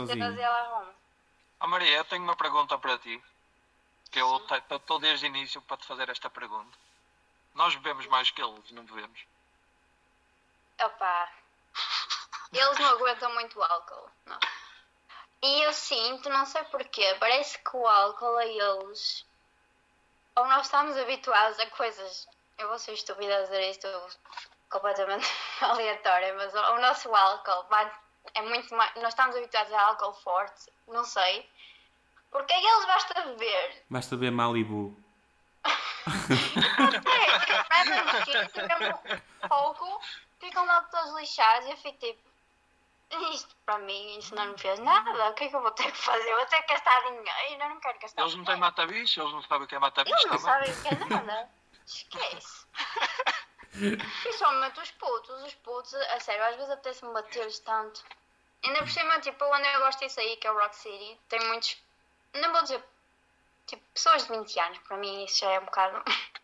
Ó 1.60 1.68
Maria, 1.68 1.98
eu 1.98 2.06
tenho 2.06 2.24
uma 2.24 2.36
pergunta 2.36 2.78
para 2.78 2.98
ti. 3.00 3.24
Que 4.12 4.20
eu 4.20 4.38
estou 4.72 5.00
desde 5.00 5.26
o 5.26 5.28
início 5.28 5.62
para 5.62 5.78
te 5.78 5.86
fazer 5.86 6.10
esta 6.10 6.30
pergunta. 6.30 6.78
Nós 7.54 7.76
bebemos 7.76 8.06
mais 8.08 8.32
que 8.32 8.42
eles, 8.42 8.72
não 8.72 8.84
bebemos? 8.84 9.20
Opa, 10.80 11.30
eles 12.54 12.80
não 12.80 12.90
aguentam 12.90 13.34
muito 13.34 13.62
álcool, 13.62 14.10
não. 14.26 14.40
E 15.42 15.62
eu 15.64 15.74
sinto, 15.74 16.30
não 16.30 16.46
sei 16.46 16.64
porquê, 16.66 17.16
parece 17.20 17.60
que 17.60 17.76
o 17.76 17.88
álcool 17.88 18.38
a 18.38 18.46
eles. 18.46 19.26
Ou 20.36 20.46
nós 20.48 20.66
estamos 20.66 20.98
habituados 20.98 21.60
a 21.60 21.70
coisas. 21.72 22.28
Eu 22.58 22.68
vou 22.70 22.80
ser 22.80 22.94
estúpida 22.94 23.38
a 23.38 23.42
dizer 23.44 23.70
isto 23.70 23.88
completamente 24.70 25.28
aleatória, 25.62 26.34
mas 26.36 26.54
o, 26.54 26.58
o 26.58 26.82
nosso 26.82 27.14
álcool 27.14 27.68
vai, 27.70 27.92
é 28.34 28.42
muito 28.42 28.74
mais. 28.76 28.94
Nós 28.96 29.10
estamos 29.10 29.36
habituados 29.36 29.72
a 29.74 29.82
álcool 29.88 30.14
forte, 30.14 30.72
não 30.88 31.04
sei. 31.04 31.50
Porque 32.32 32.54
a 32.54 32.58
eles 32.58 32.86
basta 32.86 33.22
beber. 33.22 33.86
Basta 33.90 34.16
ver 34.18 34.32
Malibu. 34.32 34.96
Bebem 38.56 39.22
pouco, 39.48 40.02
ficam 40.40 40.66
logo 40.66 40.88
todos 40.90 41.16
lixados 41.20 41.68
e 41.68 41.72
eu 41.72 41.78
fico 41.78 41.98
tipo. 42.00 42.28
Isto 43.32 43.56
para 43.66 43.78
mim, 43.80 44.18
isso 44.18 44.36
não 44.36 44.48
me 44.48 44.58
fez 44.58 44.80
nada. 44.80 45.30
O 45.30 45.34
que 45.34 45.46
é 45.46 45.48
que 45.48 45.56
eu 45.56 45.62
vou 45.62 45.72
ter 45.72 45.90
que 45.90 45.98
fazer? 45.98 46.30
Eu 46.30 46.36
vou 46.38 46.46
ter 46.48 46.62
que 46.64 46.74
gastar 46.74 47.00
dinheiro. 47.04 47.64
Eu 47.64 47.70
não 47.70 47.80
quero 47.80 48.00
gastar 48.00 48.22
Eles 48.22 48.36
não 48.36 48.44
têm 48.44 48.58
mata-bicho, 48.58 49.22
eles 49.22 49.32
não 49.32 49.42
sabem 49.44 49.64
o 49.64 49.68
que 49.68 49.76
é 49.76 49.80
mata-bicho 49.80 50.14
Eles 50.18 50.26
não 50.30 50.38
também. 50.38 50.74
sabem 50.74 50.74
o 50.74 50.82
que 50.82 50.88
é 51.04 51.08
nada. 51.16 51.50
Esquece. 51.86 52.68
Principalmente 54.24 54.80
os 54.82 54.92
putos. 54.92 55.44
Os 55.44 55.54
putos, 55.56 55.94
a 55.94 56.20
sério, 56.20 56.44
às 56.44 56.56
vezes 56.58 56.70
apetece-me 56.70 57.14
bater-lhes 57.14 57.60
tanto. 57.60 58.04
Ainda 58.68 58.80
por 58.80 58.90
cima, 58.90 59.20
tipo, 59.22 59.46
onde 59.46 59.68
eu 59.68 59.80
gosto 59.80 60.00
disso 60.00 60.20
aí, 60.20 60.36
que 60.38 60.46
é 60.48 60.52
o 60.52 60.60
Rock 60.60 60.76
City, 60.76 61.20
tem 61.30 61.40
muitos. 61.48 61.78
Não 62.34 62.52
vou 62.52 62.62
dizer. 62.64 62.84
Tipo, 63.66 63.84
pessoas 63.94 64.24
de 64.28 64.30
20 64.38 64.60
anos. 64.60 64.78
Para 64.80 64.98
mim, 64.98 65.24
isso 65.26 65.40
já 65.40 65.52
é 65.52 65.60
um 65.60 65.66
bocado. 65.66 66.04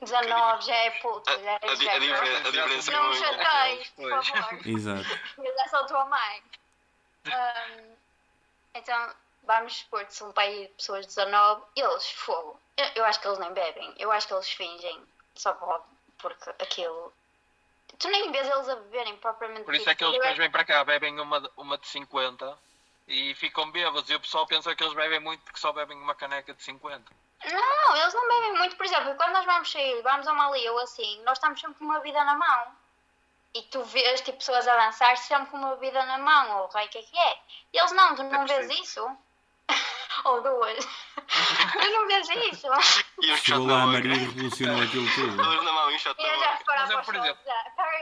19 0.00 0.62
já 0.66 0.74
é 0.74 0.90
puto. 1.00 1.30
Já 1.30 1.38
é 1.52 1.54
a, 1.54 1.56
a, 1.56 1.74
diferença, 1.74 2.48
a 2.48 2.50
diferença 2.50 2.90
é 2.90 2.94
Não 2.94 3.02
me 3.04 3.08
muito. 3.08 3.24
chateies, 3.24 3.88
por 3.90 4.24
favor. 4.24 4.66
Exato. 4.68 5.20
Eu 5.38 5.54
já 5.56 5.68
sou 5.68 5.86
tua 5.86 6.04
mãe. 6.04 6.42
Ahm, 7.32 7.96
então, 8.74 9.14
vamos 9.44 9.78
supor 9.78 10.04
que 10.04 10.14
são 10.14 10.32
pai 10.32 10.54
de 10.54 10.68
pessoas 10.74 11.06
de 11.06 11.14
19, 11.14 11.62
eles, 11.74 12.10
fogo. 12.10 12.60
Eu, 12.76 12.86
eu 12.96 13.04
acho 13.06 13.20
que 13.20 13.26
eles 13.26 13.38
nem 13.38 13.52
bebem. 13.54 13.94
Eu 13.98 14.12
acho 14.12 14.26
que 14.28 14.34
eles 14.34 14.50
fingem 14.52 15.02
só 15.34 15.54
por- 15.54 15.82
porque 16.18 16.50
aquilo. 16.62 17.12
Tu 17.98 18.08
nem 18.08 18.30
vês 18.30 18.46
eles 18.46 18.68
a 18.68 18.76
beberem 18.76 19.16
propriamente. 19.16 19.64
Por 19.64 19.74
isso 19.74 19.84
dito. 19.84 19.90
é 19.90 19.94
que 19.94 20.04
eles 20.04 20.16
depois 20.16 20.36
vêm 20.36 20.50
para 20.50 20.64
cá, 20.64 20.84
bebem 20.84 21.18
uma, 21.18 21.50
uma 21.56 21.78
de 21.78 21.86
50 21.88 22.58
e 23.08 23.34
ficam 23.34 23.70
bêbados. 23.70 24.08
E 24.10 24.14
o 24.14 24.20
pessoal 24.20 24.46
pensa 24.46 24.74
que 24.74 24.82
eles 24.82 24.94
bebem 24.94 25.20
muito 25.20 25.42
porque 25.42 25.58
só 25.58 25.72
bebem 25.72 25.96
uma 25.96 26.14
caneca 26.14 26.52
de 26.52 26.62
50. 26.62 27.02
Não, 27.44 27.96
eles 27.96 28.14
não 28.14 28.28
bebem 28.28 28.58
muito. 28.58 28.76
Por 28.76 28.84
exemplo, 28.84 29.14
quando 29.14 29.32
nós 29.32 29.44
vamos 29.44 29.70
sair, 29.70 30.02
vamos 30.02 30.26
a 30.26 30.32
uma 30.32 30.48
ali 30.48 30.68
ou 30.68 30.78
assim, 30.80 31.22
nós 31.22 31.38
estamos 31.38 31.60
sempre 31.60 31.78
com 31.78 31.84
uma 31.84 32.00
bebida 32.00 32.22
na 32.24 32.34
mão. 32.34 32.76
E 33.54 33.62
tu 33.62 33.82
vês 33.84 34.20
tipo, 34.20 34.36
pessoas 34.38 34.68
a 34.68 34.76
dançar 34.76 35.16
sempre 35.16 35.50
com 35.50 35.56
uma 35.56 35.76
bebida 35.76 36.04
na 36.04 36.18
mão, 36.18 36.58
ou 36.58 36.64
o 36.66 36.68
que 36.68 36.78
é 36.78 36.86
que 36.88 37.18
é. 37.18 37.38
E 37.72 37.78
eles 37.78 37.92
não, 37.92 38.14
tu 38.14 38.22
não 38.24 38.42
É 38.42 38.46
vês 38.46 38.70
isso. 38.80 39.18
Ou 40.26 40.42
duas. 40.42 40.84
tu 40.86 41.90
não 41.90 42.06
vês 42.06 42.28
isso. 42.30 42.66
E 43.22 43.32
um 43.32 43.36
Chegou 43.36 43.66
lá 43.66 43.82
a. 43.82 43.86
Maria 43.86 44.14
e 44.14 44.18
revolucionou 44.18 44.82
aquilo 44.82 45.14
tudo. 45.14 45.36
Duas 45.36 45.64
na 45.64 45.72
mão 45.72 45.90
e 45.90 45.94
um 45.94 45.98
shot 45.98 46.16
na 46.20 46.28
eu 46.28 46.36
boca. 46.38 46.48
Mas 46.66 46.90
eu, 46.90 46.96
para 46.96 47.04
por 47.04 47.14
exemplo, 47.16 47.38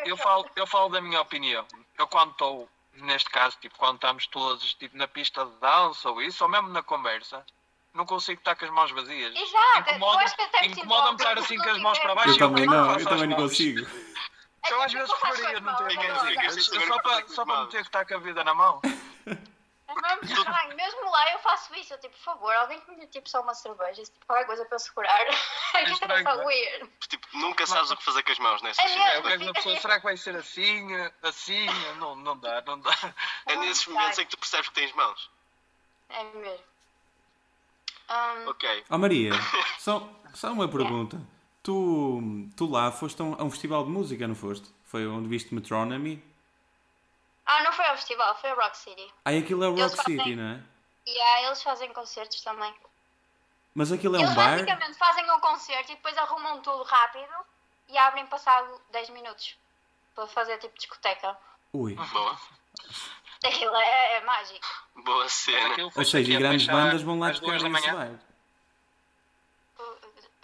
Eu 0.06 0.16
falo, 0.16 0.50
eu 0.56 0.66
falo 0.66 0.88
da 0.90 1.00
minha 1.00 1.20
opinião. 1.20 1.66
Eu 1.98 2.06
quando 2.08 2.30
estou, 2.32 2.68
neste 2.94 3.30
caso, 3.30 3.56
tipo, 3.60 3.76
quando 3.78 3.96
estamos 3.96 4.26
todos 4.26 4.74
tipo, 4.74 4.96
na 4.96 5.06
pista 5.08 5.44
de 5.44 5.52
dança 5.60 6.10
ou 6.10 6.20
isso, 6.22 6.42
ou 6.44 6.50
mesmo 6.50 6.68
na 6.68 6.82
conversa, 6.82 7.44
não 7.94 8.04
consigo 8.04 8.40
estar 8.40 8.56
com 8.56 8.64
as 8.64 8.70
mãos 8.72 8.90
vazias. 8.90 9.34
Exato, 9.34 9.90
eu 9.90 9.96
Incomoda- 9.96 10.24
Incomoda-me 10.64 11.10
sinto 11.10 11.20
estar 11.20 11.38
assim 11.38 11.56
com 11.58 11.70
as 11.70 11.78
mãos 11.78 11.98
para 12.00 12.14
baixo. 12.14 12.30
Eu 12.30 12.34
e 12.34 12.38
também 12.38 12.66
não 12.66 12.98
eu 12.98 13.04
também 13.06 13.28
não 13.28 13.36
mãos. 13.38 13.50
consigo. 13.50 13.86
Eu 14.68 14.82
às 14.82 14.94
É 14.94 14.98
vezes 14.98 15.14
preferia 15.14 15.60
não 15.60 15.74
ter 15.76 15.82
mãos, 15.84 15.94
Ninguém 15.94 16.10
vazias. 16.12 16.64
Só 16.66 16.98
para, 17.02 17.28
só 17.28 17.44
não 17.44 17.66
ter 17.68 17.76
que 17.82 17.88
estar 17.88 18.04
com 18.06 18.14
a 18.14 18.18
vida 18.18 18.42
na 18.42 18.54
mão. 18.54 18.80
É 19.86 20.74
mesmo 20.74 21.10
lá 21.10 21.32
eu 21.32 21.38
faço 21.40 21.74
isso. 21.74 21.92
Eu 21.92 21.98
tipo, 21.98 22.14
por 22.16 22.22
favor, 22.22 22.54
alguém 22.54 22.80
que 22.80 22.90
me 22.90 22.96
dê 22.96 23.06
tipo 23.06 23.28
só 23.28 23.42
uma 23.42 23.54
cerveja, 23.54 24.04
se 24.04 24.10
tipo, 24.10 24.24
qualquer 24.26 24.46
coisa 24.46 24.64
para 24.64 24.76
eu 24.76 24.78
segurar. 24.78 25.18
É 25.74 25.84
que 25.84 25.90
é 25.90 25.92
estranho, 25.92 26.28
é? 26.28 26.44
weird. 26.44 26.90
Tipo, 27.08 27.26
nunca 27.36 27.66
sabes 27.66 27.90
o 27.90 27.96
que 27.96 28.04
fazer 28.04 28.22
com 28.22 28.30
as 28.30 28.38
mãos 28.38 28.62
nessas 28.62 28.84
É. 28.84 28.98
É, 28.98 29.16
é 29.16 29.36
uma 29.36 29.52
pessoa, 29.52 29.80
será 29.80 29.98
que 29.98 30.04
vai 30.04 30.16
ser 30.16 30.36
assim, 30.36 30.86
assim? 31.22 31.66
Não, 31.98 32.14
não 32.14 32.38
dá, 32.38 32.62
não 32.62 32.78
dá. 32.78 32.94
É 33.46 33.56
nesses 33.56 33.86
momentos 33.86 34.18
em 34.18 34.24
que 34.24 34.30
tu 34.30 34.38
percebes 34.38 34.68
que 34.68 34.74
tens 34.74 34.92
mãos. 34.94 35.30
É 36.08 36.22
mesmo. 36.22 36.64
Ahm, 38.08 38.48
Ok. 38.48 38.84
Ó 38.88 38.98
Maria, 38.98 39.32
só, 39.78 40.08
só 40.32 40.52
uma 40.52 40.68
pergunta. 40.68 41.20
Tu, 41.62 42.48
tu 42.56 42.70
lá 42.70 42.92
foste 42.92 43.20
a 43.20 43.24
um, 43.24 43.34
a 43.34 43.42
um 43.44 43.50
festival 43.50 43.84
de 43.84 43.90
música, 43.90 44.28
não 44.28 44.34
foste? 44.34 44.68
Foi 44.84 45.06
onde 45.06 45.28
viste 45.28 45.54
Metronomy? 45.54 46.22
Ah, 47.46 47.62
não 47.62 47.72
foi 47.72 47.84
ao 47.86 47.96
festival, 47.96 48.34
foi 48.40 48.50
ao 48.50 48.56
Rock 48.56 48.76
City. 48.76 49.12
Ah, 49.24 49.32
e 49.32 49.38
aquilo 49.38 49.62
é 49.64 49.68
o 49.68 49.72
Eles 49.72 49.92
Rock 49.92 49.96
fazem- 49.96 50.18
City, 50.18 50.36
não 50.36 50.44
é? 50.54 50.60
E 51.06 51.20
aí 51.20 51.44
eles 51.44 51.62
fazem 51.62 51.92
concertos 51.92 52.40
também. 52.42 52.74
Mas 53.74 53.92
aquilo 53.92 54.16
é 54.16 54.20
eles 54.20 54.30
um 54.30 54.34
bar? 54.34 54.50
basicamente 54.52 54.94
fazem 54.98 55.30
um 55.30 55.40
concerto 55.40 55.92
e 55.92 55.96
depois 55.96 56.16
arrumam 56.16 56.60
tudo 56.62 56.82
rápido 56.84 57.34
e 57.88 57.98
abrem 57.98 58.24
passado 58.26 58.80
10 58.90 59.10
minutos 59.10 59.56
para 60.14 60.26
fazer 60.28 60.56
tipo 60.58 60.76
discoteca. 60.78 61.36
Ui. 61.72 61.94
Boa. 61.94 62.38
Aquilo 63.44 63.74
é, 63.76 64.16
é 64.16 64.20
mágico. 64.22 64.66
Boa 65.04 65.28
cena. 65.28 65.90
Ou 65.94 66.04
seja, 66.04 66.32
e 66.32 66.36
grandes 66.36 66.66
bandas 66.66 67.02
vão 67.02 67.18
lá 67.18 67.30
tocar 67.32 67.60
nesse 67.60 67.90
bar. 67.92 68.18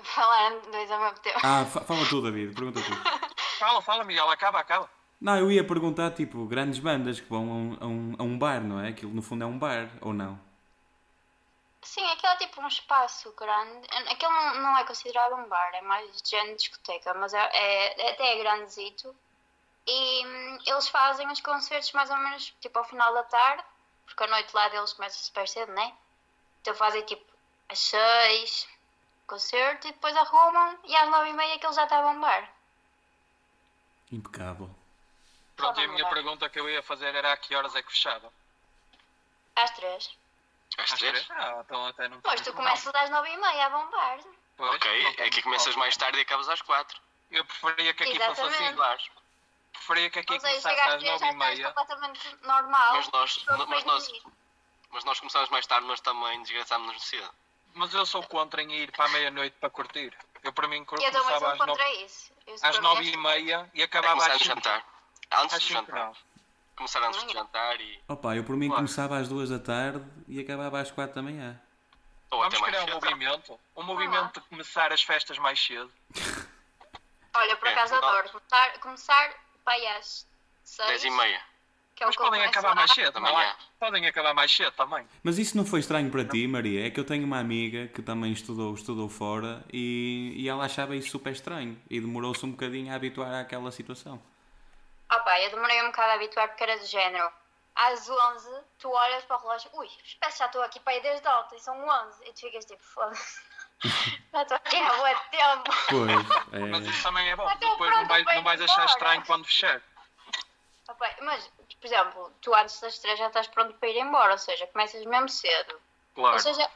Falaram 0.02 0.60
dois 0.70 0.90
ao 0.90 1.00
mesmo 1.00 1.18
tempo. 1.20 1.38
Ah, 1.42 1.64
fa- 1.64 1.80
fala 1.82 2.06
tu, 2.08 2.20
David, 2.20 2.54
pergunta 2.54 2.80
tu. 2.82 2.90
Fala, 3.60 3.82
fala, 3.82 4.04
Miguel, 4.04 4.28
acaba, 4.30 4.58
acaba. 4.58 4.88
Não, 5.20 5.36
eu 5.38 5.52
ia 5.52 5.66
perguntar, 5.66 6.10
tipo, 6.12 6.46
grandes 6.46 6.78
bandas 6.78 7.20
que 7.20 7.28
vão 7.28 7.76
a 7.80 7.86
um, 7.86 8.14
a 8.18 8.22
um, 8.22 8.38
bar, 8.38 8.60
não 8.62 8.80
é? 8.80 8.88
Aquilo 8.88 9.12
no 9.12 9.20
fundo 9.22 9.44
é 9.44 9.46
um 9.46 9.58
bar, 9.58 9.90
ou 10.00 10.12
não? 10.14 10.38
Sim, 11.82 12.04
aquilo 12.06 12.32
é 12.32 12.36
tipo 12.36 12.60
um 12.62 12.68
espaço 12.68 13.32
grande. 13.36 13.86
Aquilo 14.10 14.32
não, 14.32 14.62
não 14.62 14.78
é 14.78 14.84
considerado 14.84 15.34
um 15.34 15.48
bar, 15.48 15.70
é 15.74 15.82
mais 15.82 16.22
de 16.22 16.30
género 16.30 16.56
de 16.56 16.62
discoteca, 16.62 17.12
mas 17.14 17.34
é, 17.34 17.38
é- 17.38 18.10
até 18.12 18.34
é 18.34 18.38
grandezito. 18.38 19.14
E 19.86 20.26
hum, 20.26 20.58
eles 20.66 20.88
fazem 20.88 21.28
os 21.30 21.40
concertos 21.40 21.92
mais 21.92 22.10
ou 22.10 22.18
menos 22.18 22.54
tipo 22.60 22.78
ao 22.78 22.84
final 22.84 23.12
da 23.14 23.24
tarde, 23.24 23.64
porque 24.06 24.24
a 24.24 24.26
noite 24.28 24.54
lá 24.54 24.68
deles 24.68 24.92
começa 24.94 25.18
super 25.22 25.46
cedo, 25.48 25.72
né? 25.72 25.94
Então 26.62 26.74
fazem 26.74 27.02
tipo 27.06 27.24
às 27.68 27.78
seis 27.78 28.68
concerto 29.26 29.88
e 29.88 29.92
depois 29.92 30.16
arrumam 30.16 30.78
e 30.84 30.96
às 30.96 31.10
nove 31.10 31.30
e 31.30 31.32
meia 31.34 31.58
que 31.58 31.66
eles 31.66 31.76
já 31.76 31.84
estavam 31.84 32.12
a 32.12 32.20
bar. 32.20 32.50
Impecável. 34.12 34.79
Pronto, 35.60 35.80
e 35.80 35.84
a 35.84 35.88
minha 35.88 36.08
pergunta 36.08 36.48
que 36.48 36.58
eu 36.60 36.68
ia 36.68 36.82
fazer 36.82 37.14
era 37.14 37.32
a 37.32 37.36
que 37.36 37.54
horas 37.54 37.74
é 37.76 37.82
que 37.82 37.90
fechava? 37.92 38.32
Às 39.56 39.70
três. 39.72 40.10
Às 40.78 40.90
três? 40.92 41.26
Ah, 41.30 41.62
então 41.64 41.86
até 41.86 42.08
não 42.08 42.20
Pois 42.20 42.40
tu 42.40 42.52
começas 42.52 42.94
às 42.94 43.10
nove 43.10 43.30
e 43.30 43.36
meia 43.36 43.66
a 43.66 43.70
bombar. 43.70 44.18
Pois, 44.56 44.74
Ok, 44.74 45.14
é 45.18 45.30
que 45.30 45.42
começas 45.42 45.74
mais 45.76 45.96
tarde 45.96 46.18
e 46.18 46.22
acabas 46.22 46.48
às 46.48 46.62
quatro. 46.62 47.00
Eu 47.30 47.44
preferia 47.44 47.94
que 47.94 48.02
aqui 48.02 48.18
fosse 48.18 48.30
Exatamente. 48.40 48.64
assim. 48.64 48.74
Claro. 48.76 49.00
Preferia 49.72 50.10
que 50.10 50.18
aqui 50.18 50.32
Ou 50.34 50.40
seja, 50.40 50.62
começasse 50.62 50.88
às 50.90 51.02
nove 51.02 51.26
e 51.26 51.32
meia. 51.36 51.72
completamente 51.72 52.36
normal. 52.42 52.92
Mas 52.96 53.10
nós- 53.10 53.44
mas 53.68 53.84
nós-. 53.84 54.12
Mas 54.90 55.04
nós 55.04 55.20
começamos 55.20 55.48
mais 55.50 55.66
tarde, 55.66 55.86
mas 55.86 56.00
também 56.00 56.42
desgraçámos-nos 56.42 57.02
cedo. 57.04 57.30
Mas 57.74 57.94
eu 57.94 58.04
sou 58.04 58.22
contra 58.24 58.60
em 58.62 58.72
ir 58.72 58.90
para 58.90 59.04
a 59.04 59.08
meia-noite 59.10 59.56
para 59.60 59.70
curtir. 59.70 60.12
Eu 60.42 60.52
para 60.52 60.66
mim 60.66 60.78
Eu 60.80 60.84
também 60.86 61.00
começava 61.22 61.38
sou 61.38 61.48
às, 61.48 61.58
nove, 61.58 62.10
às 62.62 62.78
nove 62.80 63.04
e 63.12 63.16
meia 63.16 63.70
e 63.72 63.80
É 63.82 63.84
acabava 63.84 64.14
começar 64.14 64.32
às 64.34 64.42
cinco. 64.42 64.54
jantar. 64.56 64.84
Antes 65.32 65.56
Às 65.56 65.62
do 65.64 65.68
jantar. 65.68 65.94
não. 66.06 66.12
Começar 66.76 67.02
antes 67.06 67.22
do 67.22 67.32
jantar 67.32 67.80
e. 67.80 68.00
Opa, 68.08 68.34
eu 68.36 68.44
por 68.44 68.56
mim 68.56 68.66
Claro. 68.68 68.82
começava 68.82 69.18
às 69.18 69.28
duas 69.28 69.50
da 69.50 69.58
tarde 69.58 70.04
e 70.26 70.40
acabava 70.40 70.80
às 70.80 70.90
quatro 70.90 71.14
da 71.14 71.22
manhã. 71.22 71.60
Ou 72.30 72.42
até 72.42 72.56
Vamos 72.56 72.68
criar 72.68 72.82
um 72.82 72.86
cedo. 72.86 72.94
movimento. 72.94 73.60
Um 73.76 73.82
movimento 73.82 74.40
de 74.40 74.46
começar 74.48 74.92
as 74.92 75.02
festas 75.02 75.36
mais 75.38 75.60
cedo. 75.60 75.90
Olha, 77.34 77.56
por 77.56 77.68
É, 77.68 77.72
acaso 77.72 77.94
não. 77.94 78.04
adoro. 78.08 78.28
Começar, 78.30 78.78
começar 78.80 79.34
aí 79.66 79.86
às 79.88 80.26
6. 80.64 80.88
10 80.88 81.04
e 81.04 81.10
meia 81.10 81.40
Que 81.94 82.02
é 82.04 82.06
Mas 82.06 82.16
podem 82.16 82.42
acabar 82.44 82.74
mais 82.74 82.92
cedo, 82.92 83.20
não 83.20 83.40
é? 83.40 83.54
Podem 83.78 84.06
acabar 84.06 84.32
mais 84.34 84.50
cedo 84.50 84.72
também. 84.72 85.06
Mas 85.22 85.38
isso 85.38 85.56
não 85.56 85.66
foi 85.66 85.80
estranho 85.80 86.10
para 86.10 86.24
ti, 86.24 86.46
Maria? 86.48 86.86
É 86.86 86.90
que 86.90 86.98
eu 86.98 87.04
tenho 87.04 87.24
uma 87.26 87.38
amiga 87.38 87.88
que 87.88 88.00
também 88.00 88.32
estudou, 88.32 88.72
estudou 88.74 89.08
fora 89.08 89.62
e, 89.72 90.32
e 90.36 90.48
ela 90.48 90.64
achava 90.64 90.96
isso 90.96 91.10
super 91.10 91.32
estranho 91.32 91.78
e 91.90 92.00
demorou-se 92.00 92.44
um 92.46 92.50
bocadinho 92.52 92.90
a 92.92 92.96
habituar 92.96 93.34
àquela 93.34 93.70
situação. 93.70 94.20
Ah 95.10 95.18
pá, 95.20 95.40
eu 95.40 95.50
demorei 95.50 95.82
um 95.82 95.86
bocado 95.86 96.12
a 96.12 96.14
habituar 96.14 96.48
porque 96.48 96.62
era 96.62 96.78
do 96.78 96.86
género. 96.86 97.30
Às 97.74 98.08
11, 98.08 98.62
tu 98.78 98.90
olhas 98.90 99.24
para 99.24 99.36
o 99.36 99.40
relógio, 99.40 99.70
ui, 99.74 99.88
espécie 100.04 100.38
já 100.38 100.46
estou 100.46 100.62
aqui 100.62 100.78
para 100.80 100.94
ir 100.94 101.02
desde 101.02 101.26
ontem, 101.28 101.58
são 101.58 101.76
11. 101.88 102.24
E 102.28 102.32
tu 102.32 102.40
ficas 102.40 102.64
tipo, 102.64 102.82
foda-se. 102.82 103.42
Já 104.32 104.42
estou 104.42 104.56
aqui 104.58 104.76
há 104.76 104.96
muito 104.96 105.22
tempo. 105.30 105.70
Pois, 105.88 106.60
Mas 106.70 106.86
é. 106.86 106.90
isso 106.90 107.02
também 107.02 107.30
é 107.30 107.34
bom. 107.36 107.48
Depois 107.56 107.90
não 107.90 108.06
pronto 108.06 108.08
vai 108.08 108.22
não 108.36 108.42
vais 108.44 108.60
achar 108.60 108.84
estranho 108.84 109.24
quando 109.24 109.44
fechar. 109.46 109.80
Ah 110.86 110.94
pá, 110.94 111.10
mas, 111.22 111.46
por 111.80 111.86
exemplo, 111.86 112.32
tu 112.42 112.54
antes 112.54 112.78
das 112.80 112.98
3 112.98 113.18
já 113.18 113.28
estás 113.28 113.46
pronto 113.48 113.72
para 113.78 113.88
ir 113.88 113.96
embora, 113.98 114.32
ou 114.32 114.38
seja, 114.38 114.66
começas 114.68 115.02
mesmo 115.06 115.28
cedo. 115.30 115.80
Claro. 116.14 116.34
Ou 116.34 116.40
seja, 116.40 116.70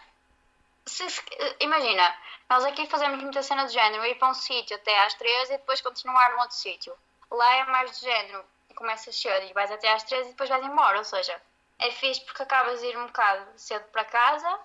se- 0.86 1.10
se- 1.10 1.22
imagina, 1.60 2.16
nós 2.48 2.64
aqui 2.64 2.86
fazemos 2.86 3.20
muita 3.22 3.42
cena 3.42 3.66
de 3.66 3.72
género, 3.74 4.04
ir 4.06 4.14
para 4.14 4.28
um 4.28 4.34
sítio 4.34 4.74
até 4.76 5.04
às 5.04 5.12
3 5.14 5.50
e 5.50 5.58
depois 5.58 5.80
continuar 5.82 6.30
num 6.32 6.40
outro 6.40 6.56
sítio. 6.56 6.96
Lá 7.36 7.54
é 7.56 7.64
mais 7.64 7.98
de 7.98 8.06
género, 8.06 8.44
começas 8.76 9.14
cedo 9.20 9.46
e 9.46 9.52
vais 9.52 9.70
até 9.70 9.92
às 9.92 10.02
3 10.04 10.26
e 10.26 10.30
depois 10.30 10.48
vais 10.48 10.64
embora, 10.64 10.98
ou 10.98 11.04
seja, 11.04 11.40
é 11.78 11.90
fixe 11.90 12.20
porque 12.24 12.42
acabas 12.42 12.80
de 12.80 12.86
ir 12.86 12.96
um 12.96 13.06
bocado 13.06 13.44
cedo 13.56 13.84
para 13.90 14.04
casa 14.04 14.58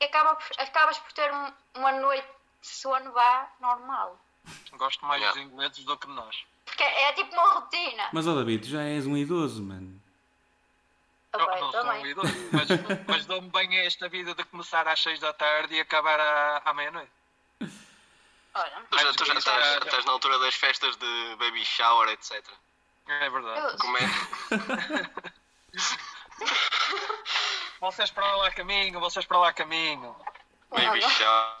e 0.00 0.04
acaba 0.04 0.34
por- 0.34 0.60
acabas 0.60 0.98
por 0.98 1.12
ter 1.12 1.32
um- 1.32 1.52
uma 1.74 1.92
noite 1.92 2.26
de 2.60 2.68
sono 2.68 3.12
vá 3.12 3.48
normal. 3.60 4.18
Gosto 4.72 5.04
mais 5.06 5.20
Yeah. 5.22 5.40
dos 5.40 5.50
ingleses 5.52 5.84
do 5.84 5.96
que 5.96 6.06
nós. 6.08 6.44
Porque 6.64 6.82
é 6.82 7.12
tipo 7.12 7.32
uma 7.32 7.54
rotina. 7.54 8.08
Mas, 8.12 8.26
ó 8.26 8.34
David, 8.34 8.62
tu 8.64 8.68
já 8.70 8.82
és 8.82 9.06
um 9.06 9.16
idoso, 9.16 9.62
mano. 9.62 10.00
Ah, 11.32 11.38
Não, 11.38 11.46
não 11.46 11.52
eu 11.54 11.58
sou 11.58 11.68
um 11.68 11.72
também. 11.72 12.06
idoso, 12.06 12.34
mas, 12.52 12.68
mas 13.06 13.26
dou-me 13.26 13.48
bem 13.50 13.78
a 13.80 13.84
esta 13.84 14.08
vida 14.08 14.34
de 14.34 14.44
começar 14.44 14.86
às 14.88 15.00
6 15.02 15.18
da 15.20 15.32
tarde 15.32 15.74
e 15.74 15.80
acabar 15.80 16.18
à, 16.18 16.62
à 16.64 16.74
meia-noite. 16.74 17.10
Olha, 18.58 18.86
Tu 18.90 18.98
já, 18.98 19.12
tu 19.12 19.38
estás, 19.38 19.76
estás 19.84 20.04
na 20.06 20.12
altura 20.12 20.38
das 20.38 20.54
festas 20.54 20.96
de 20.96 21.36
baby 21.36 21.62
shower, 21.64 22.08
etc. 22.08 22.42
É 23.06 23.28
verdade. 23.30 23.60
eu- 23.72 23.78
Como 23.78 23.96
é? 23.98 24.00
Vocês 27.80 28.10
para 28.10 28.36
lá 28.36 28.50
caminho, 28.50 28.98
vocês 29.00 29.24
para 29.26 29.38
lá 29.38 29.52
caminho. 29.52 30.16
Baby 30.70 31.02
shower. 31.02 31.56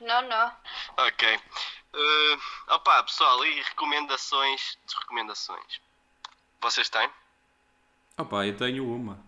não, 0.00 0.22
não. 0.22 0.56
Ok. 0.98 1.40
Uh, 1.92 2.40
opa, 2.74 3.02
pessoal, 3.02 3.44
e 3.44 3.62
recomendações 3.62 4.78
de 4.86 4.94
recomendações? 4.96 5.80
Vocês 6.60 6.88
têm? 6.88 7.10
Opa, 8.18 8.46
eu 8.46 8.56
tenho 8.56 8.86
uma. 8.94 9.18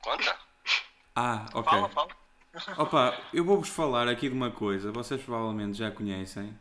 Conta? 0.00 0.38
Ah, 1.16 1.44
ok. 1.52 1.64
Fala, 1.64 1.88
fala. 1.90 2.16
Opa, 2.76 3.16
eu 3.32 3.44
vou-vos 3.44 3.68
falar 3.68 4.08
aqui 4.08 4.28
de 4.28 4.34
uma 4.34 4.50
coisa, 4.50 4.90
vocês 4.90 5.22
provavelmente 5.22 5.76
já 5.78 5.90
conhecem, 5.90 6.58